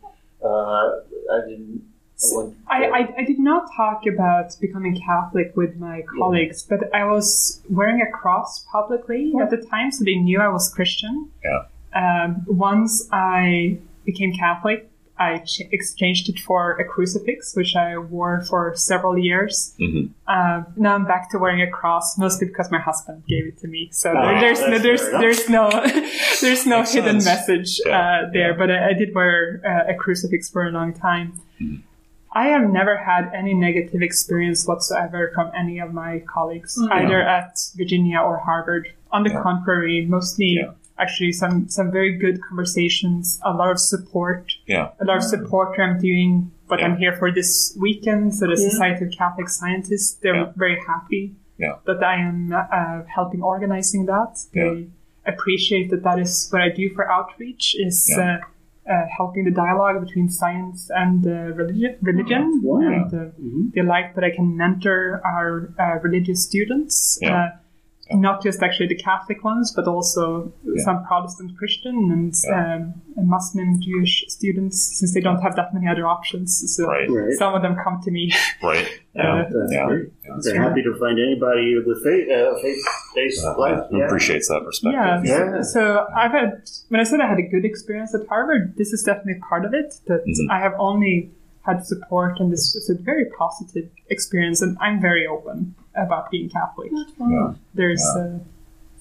uh, 0.46 1.00
I 1.34 1.40
didn't. 1.48 1.82
I 2.20 2.52
I, 2.68 2.98
I, 2.98 3.14
I 3.18 3.24
did 3.24 3.38
not 3.38 3.68
talk 3.76 4.02
about 4.06 4.56
becoming 4.60 5.00
Catholic 5.00 5.56
with 5.56 5.76
my 5.76 6.02
colleagues, 6.18 6.62
but 6.62 6.92
I 6.94 7.04
was 7.04 7.62
wearing 7.68 8.00
a 8.02 8.10
cross 8.10 8.64
publicly 8.72 9.32
at 9.40 9.50
the 9.50 9.58
time, 9.58 9.90
so 9.92 10.04
they 10.04 10.16
knew 10.16 10.40
I 10.40 10.48
was 10.48 10.72
Christian. 10.72 11.30
Yeah. 11.44 11.62
Um, 11.94 12.44
once 12.46 13.08
I 13.12 13.78
became 14.04 14.32
Catholic, 14.32 14.90
I 15.20 15.38
ch- 15.38 15.62
exchanged 15.72 16.28
it 16.28 16.38
for 16.38 16.72
a 16.76 16.84
crucifix, 16.84 17.56
which 17.56 17.74
I 17.74 17.98
wore 17.98 18.42
for 18.42 18.72
several 18.76 19.18
years. 19.18 19.74
Mhm. 19.80 20.10
Um, 20.28 20.66
now 20.76 20.94
I'm 20.94 21.04
back 21.06 21.30
to 21.30 21.38
wearing 21.38 21.60
a 21.60 21.70
cross, 21.70 22.16
mostly 22.18 22.46
because 22.46 22.70
my 22.70 22.78
husband 22.78 23.24
gave 23.28 23.44
it 23.46 23.58
to 23.60 23.66
me. 23.68 23.88
So 23.90 24.12
Ah, 24.16 24.40
there, 24.40 24.40
there's 24.54 24.60
no, 24.60 24.78
there's 24.78 25.02
there's 25.22 25.48
no 25.48 25.70
there's 26.40 26.66
no 26.66 26.82
hidden 26.84 27.16
message 27.24 27.80
Yeah, 27.84 27.98
uh, 27.98 28.30
there. 28.32 28.50
yeah. 28.52 28.56
But 28.56 28.70
I, 28.70 28.90
I 28.90 28.92
did 28.92 29.12
wear 29.14 29.60
uh, 29.66 29.92
a 29.92 29.94
crucifix 29.96 30.50
for 30.50 30.66
a 30.68 30.70
long 30.70 30.92
time. 30.92 31.32
Mm-hmm. 31.60 31.82
I 32.32 32.48
have 32.48 32.68
never 32.70 32.96
had 32.96 33.30
any 33.34 33.54
negative 33.54 34.02
experience 34.02 34.66
whatsoever 34.66 35.32
from 35.34 35.50
any 35.56 35.78
of 35.78 35.92
my 35.92 36.22
colleagues, 36.26 36.78
either 36.92 37.20
at 37.22 37.58
Virginia 37.76 38.18
or 38.18 38.38
Harvard. 38.38 38.88
On 39.10 39.22
the 39.22 39.30
Yeah. 39.30 39.42
contrary, 39.42 40.04
mostly 40.06 40.58
Yeah. 40.60 40.72
actually 40.98 41.32
some 41.32 41.68
some 41.68 41.90
very 41.90 42.12
good 42.18 42.40
conversations, 42.42 43.40
a 43.44 43.52
lot 43.52 43.70
of 43.70 43.78
support, 43.78 44.52
Yeah. 44.66 44.88
a 45.00 45.04
lot 45.04 45.16
of 45.16 45.22
support 45.24 45.76
where 45.78 45.86
I'm 45.90 45.98
doing 45.98 46.50
what 46.68 46.80
Yeah. 46.80 46.86
I'm 46.86 46.96
here 46.98 47.14
for 47.14 47.30
this 47.32 47.74
weekend. 47.80 48.34
So 48.34 48.46
the 48.46 48.56
Society 48.56 49.06
of 49.06 49.10
Catholic 49.12 49.48
Scientists, 49.48 50.18
they're 50.22 50.34
Yeah. 50.34 50.52
very 50.56 50.78
happy 50.86 51.34
Yeah. 51.56 51.76
that 51.86 52.02
I 52.04 52.16
am 52.16 52.52
uh, 52.52 53.02
helping 53.06 53.42
organizing 53.42 54.04
that. 54.06 54.32
They, 54.52 54.60
Yeah. 54.80 55.32
appreciate 55.32 55.90
that 55.90 56.02
that 56.04 56.18
is 56.18 56.48
what 56.50 56.60
I 56.62 56.68
do 56.68 56.90
for 56.94 57.10
outreach 57.10 57.74
is 57.78 57.96
Yeah. 58.10 58.20
uh, 58.34 58.38
uh, 58.90 59.04
helping 59.16 59.44
the 59.44 59.50
dialogue 59.50 60.00
between 60.04 60.28
science 60.28 60.90
and 60.94 61.26
uh, 61.26 61.30
religion. 61.54 61.96
religion. 62.02 62.60
Wow. 62.62 62.80
And 62.80 63.14
uh, 63.14 63.30
Mhm. 63.40 63.72
they 63.74 63.82
like 63.82 64.14
that 64.14 64.24
I 64.24 64.30
can 64.34 64.56
mentor 64.56 65.20
our 65.24 65.72
uh, 65.78 66.00
religious 66.02 66.42
students. 66.44 67.18
Yeah. 67.20 67.50
Uh, 68.10 68.16
not 68.16 68.42
just 68.42 68.62
actually 68.62 68.86
the 68.88 68.94
Catholic 68.96 69.44
ones, 69.44 69.72
but 69.74 69.86
also 69.86 70.52
Yeah. 70.64 70.82
some 70.84 71.04
Protestant 71.06 71.56
Christian 71.58 71.96
and 72.12 72.32
Yeah. 72.46 72.76
um, 72.76 72.94
Muslim 73.16 73.80
Jewish 73.80 74.24
students, 74.28 74.98
since 74.98 75.12
they 75.14 75.20
don't 75.20 75.40
have 75.42 75.56
that 75.56 75.74
many 75.74 75.86
other 75.88 76.06
options. 76.06 76.48
So 76.76 76.86
Right. 76.86 77.08
Right. 77.10 77.32
some 77.32 77.54
of 77.54 77.62
them 77.62 77.76
come 77.84 78.00
to 78.04 78.10
me. 78.10 78.32
Right. 78.62 78.86
Uh, 79.18 79.22
Yeah. 79.22 79.48
That's 79.50 79.72
Yeah. 79.72 79.86
great. 79.86 80.08
They're 80.44 80.62
happy 80.62 80.82
to 80.84 80.94
find 81.00 81.18
anybody 81.18 81.74
with 81.84 82.04
faith, 82.04 82.28
uh, 82.30 82.54
faith-based 82.62 83.44
life. 83.58 83.80
Who 83.90 84.00
appreciates 84.02 84.46
that 84.48 84.62
perspective. 84.64 85.00
Yeah. 85.00 85.22
Yeah. 85.24 85.62
So 85.62 86.06
I've 86.16 86.30
had 86.30 86.62
when 86.88 87.00
I 87.00 87.02
said 87.02 87.20
I 87.20 87.26
had 87.26 87.38
a 87.38 87.48
good 87.54 87.64
experience 87.64 88.14
at 88.14 88.26
Harvard, 88.28 88.74
this 88.76 88.92
is 88.92 89.02
definitely 89.02 89.40
part 89.48 89.64
of 89.64 89.74
it. 89.74 89.94
That 90.06 90.24
Mhm. 90.24 90.46
I 90.50 90.60
have 90.60 90.74
only 90.78 91.32
had 91.68 91.84
support, 91.86 92.40
and 92.40 92.50
this 92.52 92.74
is 92.74 92.88
a 92.90 92.94
very 92.94 93.26
positive 93.38 93.88
experience, 94.08 94.62
and 94.62 94.76
I'm 94.80 95.00
very 95.00 95.26
open 95.26 95.74
about 95.94 96.30
being 96.30 96.48
Catholic. 96.48 96.90
Yeah. 97.20 97.54
There's 97.74 98.04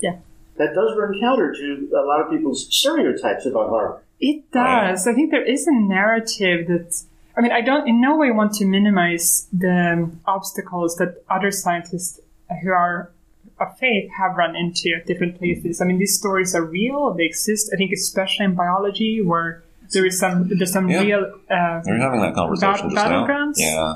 Yeah. 0.01 0.11
uh, 0.11 0.15
That 0.57 0.73
does 0.73 0.97
run 0.97 1.13
counter 1.19 1.53
to 1.53 1.89
a 1.95 2.03
lot 2.11 2.19
of 2.21 2.31
people's 2.31 2.65
stereotypes 2.75 3.45
about 3.45 3.69
Harvard. 3.69 4.01
It 4.19 4.43
Right. 4.55 4.89
does. 4.89 5.05
I 5.07 5.13
think 5.13 5.29
there 5.29 5.43
is 5.55 5.67
a 5.67 5.71
narrative 5.73 6.67
that. 6.67 6.89
I 7.37 7.41
mean, 7.41 7.51
I 7.51 7.61
don't 7.61 7.87
in 7.87 8.01
no 8.01 8.17
way 8.17 8.31
want 8.31 8.53
to 8.53 8.65
minimize 8.65 9.47
the 9.53 10.09
obstacles 10.25 10.95
that 10.95 11.23
other 11.29 11.51
scientists 11.51 12.19
who 12.63 12.71
are 12.71 13.11
of 13.59 13.77
faith 13.77 14.09
have 14.19 14.35
run 14.35 14.55
into 14.55 14.87
at 14.97 15.05
different 15.05 15.37
places. 15.37 15.79
I 15.81 15.85
mean, 15.85 15.99
these 15.99 16.15
stories 16.17 16.55
are 16.55 16.63
real; 16.65 17.13
they 17.13 17.25
exist. 17.25 17.69
I 17.71 17.75
think, 17.77 17.91
especially 17.91 18.45
in 18.45 18.55
biology, 18.55 19.21
where 19.21 19.63
there 19.93 20.05
is 20.05 20.19
some 20.19 20.47
there's 20.57 20.71
some 20.73 20.89
Yeah. 20.89 21.01
real 21.01 21.23
uh, 21.49 21.81
We 21.85 21.91
were 21.93 21.97
having 21.99 22.21
that 22.21 22.33
conversation 22.35 22.93
Bat- 22.93 23.11
battlegrounds? 23.11 23.55
Yeah. 23.57 23.93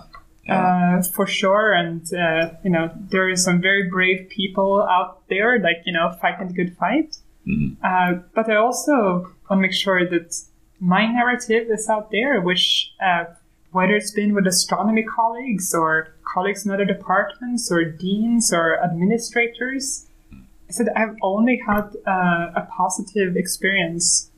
Yeah. 0.48 0.98
uh, 1.00 1.04
for 1.16 1.28
sure. 1.28 1.72
And 1.74 2.02
uh, 2.14 2.50
you 2.64 2.72
know, 2.72 2.90
there 3.12 3.30
is 3.30 3.44
some 3.44 3.62
very 3.62 3.90
brave 3.90 4.30
people 4.30 4.72
out 4.90 5.28
there, 5.30 5.60
like 5.60 5.80
you 5.86 5.94
know, 5.94 6.12
fighting 6.22 6.48
the 6.48 6.54
good 6.54 6.76
fight. 6.78 7.18
Mhm. 7.48 7.78
Uh, 7.84 8.22
but 8.36 8.50
I 8.50 8.56
also 8.56 8.94
want 9.50 9.58
to 9.60 9.64
make 9.68 9.74
sure 9.74 10.08
that 10.14 10.30
my 10.80 11.06
narrative 11.06 11.68
is 11.70 11.88
out 11.90 12.10
there, 12.12 12.42
which 12.42 12.94
uh, 13.08 13.26
whether 13.72 13.94
it's 13.96 14.12
been 14.12 14.34
with 14.34 14.46
astronomy 14.48 15.04
colleagues 15.04 15.74
or 15.74 15.92
colleagues 16.34 16.66
in 16.66 16.72
other 16.72 16.86
departments 16.86 17.72
or 17.72 17.84
deans 17.86 18.52
or 18.54 18.66
administrators, 18.84 20.08
I 20.34 20.72
said 20.72 20.88
I've 20.96 21.16
only 21.22 21.62
had 21.68 21.86
uh, 22.08 22.62
a 22.62 22.68
positive 22.78 23.36
experience. 23.38 24.30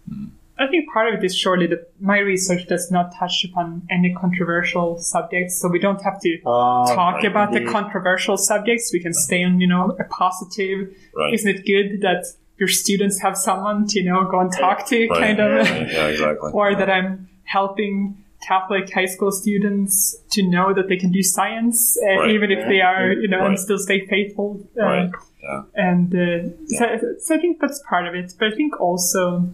I 0.64 0.68
think 0.72 0.90
part 0.94 1.08
of 1.14 1.20
it 1.20 1.24
is 1.26 1.36
surely 1.36 1.68
that 1.68 1.82
my 2.00 2.20
research 2.20 2.68
does 2.68 2.90
not 2.92 3.14
touch 3.20 3.46
upon 3.50 3.84
any 3.90 4.14
controversial 4.14 4.98
subjects, 5.00 5.60
so 5.60 5.68
we 5.70 5.80
don't 5.80 6.02
have 6.04 6.20
to 6.22 6.32
Uh, 6.46 6.96
talk 6.96 7.16
right, 7.16 7.26
about 7.26 7.50
the 7.54 7.64
controversial 7.66 8.38
subjects. 8.38 8.92
We 8.94 9.00
can 9.00 9.14
stay 9.14 9.44
on, 9.44 9.60
you 9.60 9.68
know, 9.68 9.84
a 10.00 10.04
positive. 10.06 10.80
Right. 11.16 11.34
Isn't 11.36 11.50
it 11.56 11.66
good 11.74 12.02
that 12.02 12.22
your 12.58 12.68
students 12.70 13.20
have 13.22 13.36
someone 13.38 13.88
to, 13.88 14.00
you 14.00 14.06
know, 14.10 14.24
go 14.34 14.40
and 14.40 14.52
talk 14.52 14.88
to, 14.92 14.98
Right. 15.08 15.20
kind 15.26 15.40
of, 15.40 15.50
Yeah, 15.68 15.88
yeah, 15.98 16.08
exactly. 16.08 16.52
or 16.58 16.76
that 16.76 16.90
I'm 16.90 17.28
helping 17.44 17.96
Catholic 18.48 18.86
high 18.94 19.06
school 19.16 19.32
students 19.32 19.96
to 20.32 20.44
know 20.54 20.74
that 20.74 20.88
they 20.90 20.98
can 20.98 21.12
do 21.12 21.24
science, 21.24 21.98
uh, 22.06 22.20
Right. 22.20 22.32
even 22.36 22.52
if 22.52 22.62
they 22.68 22.82
are, 22.82 23.12
you 23.24 23.28
know, 23.28 23.40
Right. 23.40 23.48
and 23.50 23.60
still 23.60 23.80
stay 23.80 24.00
faithful. 24.06 24.60
Uh, 24.80 24.84
Right. 24.86 25.10
Yeah. 25.42 25.62
and 25.90 26.10
uh, 26.16 26.50
so, 26.68 26.86
so 27.20 27.36
I 27.36 27.38
think 27.38 27.60
that's 27.62 27.82
part 27.90 28.06
of 28.08 28.14
it. 28.16 28.34
But 28.40 28.46
I 28.52 28.56
think 28.56 28.80
also 28.80 29.50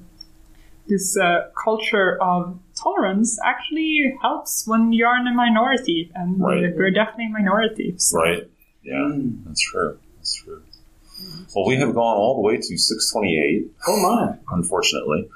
this 0.89 1.17
uh, 1.17 1.49
culture 1.63 2.17
of 2.21 2.60
tolerance 2.75 3.39
actually 3.45 4.17
helps 4.21 4.67
when 4.67 4.91
you're 4.93 5.15
in 5.17 5.28
a 5.28 5.34
minority, 5.34 6.12
and 6.15 6.41
uh, 6.41 6.45
Right. 6.45 6.75
we're 6.75 6.91
definitely 6.91 7.28
a 7.28 7.30
minority. 7.30 7.93
So. 7.97 8.17
Right. 8.19 8.43
Yeah. 8.84 8.95
Mm. 8.95 9.45
That's 9.45 9.62
true. 9.62 9.99
That's 10.17 10.36
true. 10.36 10.62
Well, 11.56 11.65
we 11.67 11.75
have 11.78 11.93
gone 11.93 12.15
all 12.17 12.36
the 12.36 12.41
way 12.41 12.58
to 12.58 12.78
628, 12.78 13.71
Oh 13.88 13.97
my! 14.02 14.38
unfortunately. 14.56 15.30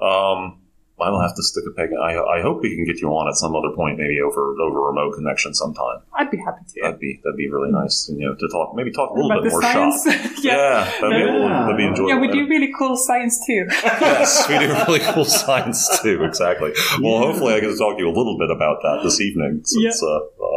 Um, 0.00 0.58
I 0.98 1.10
will 1.10 1.20
have 1.20 1.36
to 1.36 1.42
stick 1.42 1.64
a 1.68 1.72
peg. 1.76 1.90
in. 1.92 1.98
I, 1.98 2.16
I 2.16 2.40
hope 2.40 2.62
we 2.62 2.74
can 2.74 2.86
get 2.86 3.02
you 3.02 3.08
on 3.12 3.28
at 3.28 3.34
some 3.36 3.54
other 3.54 3.68
point, 3.76 3.98
maybe 3.98 4.18
over 4.20 4.56
over 4.58 4.80
remote 4.80 5.12
connection 5.14 5.52
sometime. 5.54 6.00
I'd 6.14 6.30
be 6.30 6.38
happy 6.38 6.64
to. 6.74 6.80
That'd 6.82 6.98
be 7.00 7.20
that'd 7.22 7.36
be 7.36 7.48
really 7.48 7.70
nice. 7.70 8.08
You 8.08 8.26
know, 8.28 8.34
to 8.34 8.48
talk 8.48 8.74
maybe 8.74 8.90
talk 8.92 9.10
a 9.10 9.14
little 9.14 9.30
About 9.30 9.42
bit 9.44 9.52
the 9.52 9.60
more 9.60 9.62
science, 9.62 10.04
shop. 10.04 10.32
yeah. 10.42 10.56
Yeah, 10.56 10.84
that'd 11.00 11.10
be, 11.10 11.18
Yeah. 11.20 11.60
that'd 11.68 11.76
be 11.76 11.84
enjoyable. 11.86 12.08
Yeah, 12.08 12.20
we 12.20 12.28
do 12.28 12.48
really 12.48 12.72
cool 12.78 12.96
science 12.96 13.44
too. 13.46 13.66
yes, 13.72 14.48
we 14.48 14.58
do 14.58 14.72
really 14.88 15.00
cool 15.12 15.26
science 15.26 16.00
too. 16.00 16.24
Exactly. 16.24 16.72
Well, 17.02 17.12
Yeah. 17.20 17.26
hopefully, 17.28 17.54
I 17.54 17.60
get 17.60 17.68
to 17.68 17.76
talk 17.76 17.96
to 17.98 18.02
you 18.02 18.08
a 18.08 18.16
little 18.16 18.38
bit 18.38 18.50
about 18.50 18.80
that 18.82 19.00
this 19.04 19.20
evening. 19.20 19.60
Since, 19.64 20.02
uh, 20.02 20.06
uh, 20.06 20.16
I 20.16 20.55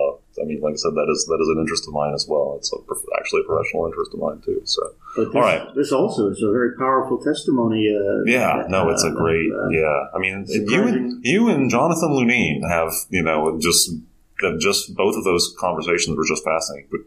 mean, 0.50 0.62
like 0.62 0.74
I 0.74 0.82
said, 0.84 0.94
that 0.98 1.08
is 1.14 1.26
that 1.30 1.40
is 1.42 1.50
an 1.54 1.60
interest 1.62 1.88
of 1.88 1.94
mine 1.94 2.14
as 2.14 2.26
well. 2.28 2.56
It's 2.58 2.72
a, 2.74 2.78
actually 3.20 3.42
a 3.42 3.48
professional 3.48 3.86
interest 3.88 4.12
of 4.14 4.20
mine 4.20 4.42
too. 4.42 4.62
So, 4.66 4.82
this, 5.16 5.28
All 5.36 5.42
right. 5.42 5.64
this 5.76 5.92
also 5.92 6.28
is 6.30 6.42
a 6.44 6.52
very 6.52 6.76
powerful 6.76 7.18
testimony. 7.18 7.88
Uh, 7.88 8.24
yeah, 8.26 8.66
no, 8.68 8.90
it's 8.90 9.04
a 9.04 9.08
uh, 9.08 9.16
great. 9.16 9.50
uh, 9.52 9.70
yeah, 9.70 9.98
I 10.16 10.20
mean, 10.20 10.46
you 10.48 10.82
and 10.88 11.26
you 11.26 11.50
and 11.50 11.70
Jonathan 11.70 12.10
Lunine 12.10 12.62
have 12.70 12.92
you 13.10 13.24
know 13.24 13.60
just 13.62 13.92
just 14.60 14.96
both 14.96 15.16
of 15.16 15.24
those 15.24 15.54
conversations 15.60 16.16
were 16.18 16.26
just 16.26 16.44
fascinating. 16.44 16.88
But 16.92 17.02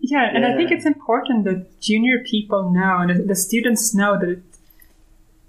Yeah, 0.00 0.30
and 0.34 0.44
I 0.44 0.54
think 0.56 0.70
it's 0.70 0.86
important 0.86 1.44
that 1.44 1.80
junior 1.80 2.18
people 2.24 2.70
know 2.70 2.98
and 3.00 3.10
the- 3.10 3.24
the 3.24 3.34
students 3.34 3.94
know 3.94 4.12
that 4.24 4.42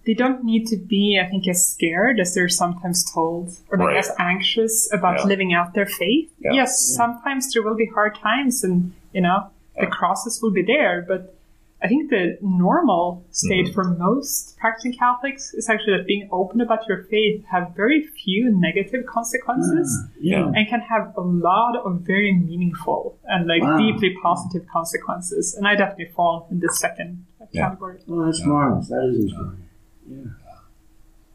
they 0.08 0.14
don't 0.16 0.44
need 0.44 0.66
to 0.68 0.78
be, 0.78 1.20
I 1.24 1.30
think, 1.30 1.48
as 1.48 1.68
scared 1.68 2.20
as 2.20 2.34
they're 2.34 2.50
sometimes 2.50 3.00
told 3.14 3.46
or 3.70 3.78
like 3.78 3.88
Right. 3.90 3.98
as 3.98 4.12
anxious 4.18 4.90
about 4.98 5.20
Yeah. 5.20 5.26
living 5.26 5.54
out 5.54 5.74
their 5.74 5.86
faith. 5.86 6.32
Yeah. 6.40 6.54
Yes, 6.54 6.72
sometimes 7.02 7.54
there 7.54 7.62
will 7.62 7.76
be 7.76 7.90
hard 7.94 8.16
times 8.16 8.64
and, 8.64 8.94
you 9.14 9.22
know, 9.22 9.40
the 9.80 9.86
crosses 9.88 10.40
will 10.42 10.52
be 10.62 10.64
there, 10.64 11.06
but 11.08 11.22
I 11.84 11.88
think 11.88 12.10
the 12.10 12.40
normal 12.42 13.24
state 13.30 13.68
Mhm. 13.68 13.74
for 13.76 13.84
most 14.08 14.58
practicing 14.58 14.94
Catholics 14.94 15.54
is 15.54 15.70
actually 15.70 15.98
that 15.98 16.08
being 16.08 16.28
open 16.32 16.60
about 16.62 16.88
your 16.90 17.04
faith 17.04 17.44
have 17.54 17.76
very 17.76 18.02
few 18.24 18.50
negative 18.68 19.06
consequences 19.06 19.88
Yeah. 20.20 20.52
and 20.56 20.68
can 20.68 20.80
have 20.80 21.14
a 21.16 21.22
lot 21.22 21.76
of 21.86 22.02
very 22.02 22.34
meaningful 22.34 23.18
and 23.26 23.46
like 23.48 23.62
Wow. 23.62 23.78
deeply 23.78 24.16
positive 24.24 24.66
consequences. 24.68 25.54
And 25.56 25.68
I 25.68 25.76
definitely 25.76 26.12
fall 26.16 26.48
in 26.50 26.58
the 26.62 26.70
second 26.70 27.26
Yeah. 27.52 27.66
category. 27.68 28.00
Oh, 28.10 28.26
that's 28.26 28.44
marvelous. 28.44 28.88
That 28.88 29.04
is 29.14 29.26
inspiring. 29.26 29.64
Yeah. 30.10 30.18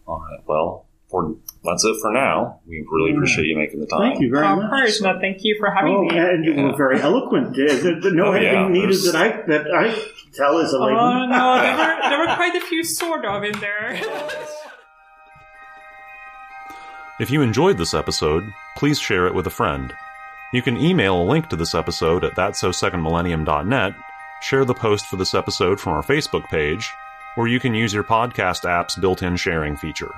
all 0.07 0.21
right, 0.21 0.41
well, 0.47 0.87
for 1.11 1.37
that's 1.65 1.85
it 1.85 1.95
for 2.01 2.11
now. 2.13 2.61
We 2.67 2.85
really 2.91 3.13
appreciate 3.15 3.47
you 3.47 3.57
making 3.57 3.81
the 3.81 3.87
time. 3.87 4.01
Thank 4.13 4.21
you 4.23 4.31
very 4.31 4.47
Of 4.47 4.59
much. 4.59 4.71
course, 4.71 5.01
no, 5.03 5.19
thank 5.21 5.45
you 5.45 5.57
for 5.59 5.71
having 5.71 5.93
Oh, 5.95 6.03
me. 6.05 6.17
and 6.19 6.45
you 6.45 6.55
Yeah. 6.55 6.63
were 6.71 6.77
very 6.77 7.01
eloquent. 7.01 7.49
Uh, 7.49 7.75
the- 7.75 7.99
the- 8.03 8.11
no 8.13 8.27
Oh, 8.29 8.35
yeah, 8.35 8.49
editing 8.65 8.73
needed 8.73 8.97
that 9.05 9.15
I 9.17 9.29
that 9.47 9.67
I 9.75 9.95
tell 10.35 10.59
as 10.59 10.73
a 10.73 10.79
Oh 10.79 11.27
no, 11.27 11.61
there 11.61 11.77
were, 11.77 12.01
there 12.09 12.19
were 12.19 12.35
quite 12.37 12.55
a 12.55 12.61
few 12.61 12.83
sort 12.83 13.25
of 13.27 13.45
in 13.45 13.53
there. 13.61 14.01
If 17.21 17.31
you 17.31 17.43
enjoyed 17.43 17.79
this 17.79 17.95
episode, 17.95 18.45
please 18.77 18.99
share 18.99 19.27
it 19.27 19.35
with 19.35 19.47
a 19.47 19.51
friend. 19.51 19.93
You 20.53 20.63
can 20.63 20.77
email 20.77 21.21
a 21.21 21.25
link 21.25 21.49
to 21.51 21.57
this 21.57 21.75
episode 21.75 22.25
at 22.25 22.35
thatsosecondmillennium.net, 22.35 23.95
share 24.43 24.65
the 24.65 24.75
post 24.75 25.07
for 25.07 25.17
this 25.17 25.35
episode 25.35 25.79
from 25.81 25.93
our 25.93 26.03
Facebook 26.03 26.45
page, 26.49 26.91
or 27.37 27.49
you 27.49 27.61
can 27.61 27.75
use 27.75 27.93
your 27.93 28.05
podcast 28.05 28.69
app's 28.69 28.97
built 28.97 29.23
in 29.23 29.37
sharing 29.37 29.77
feature. 29.77 30.13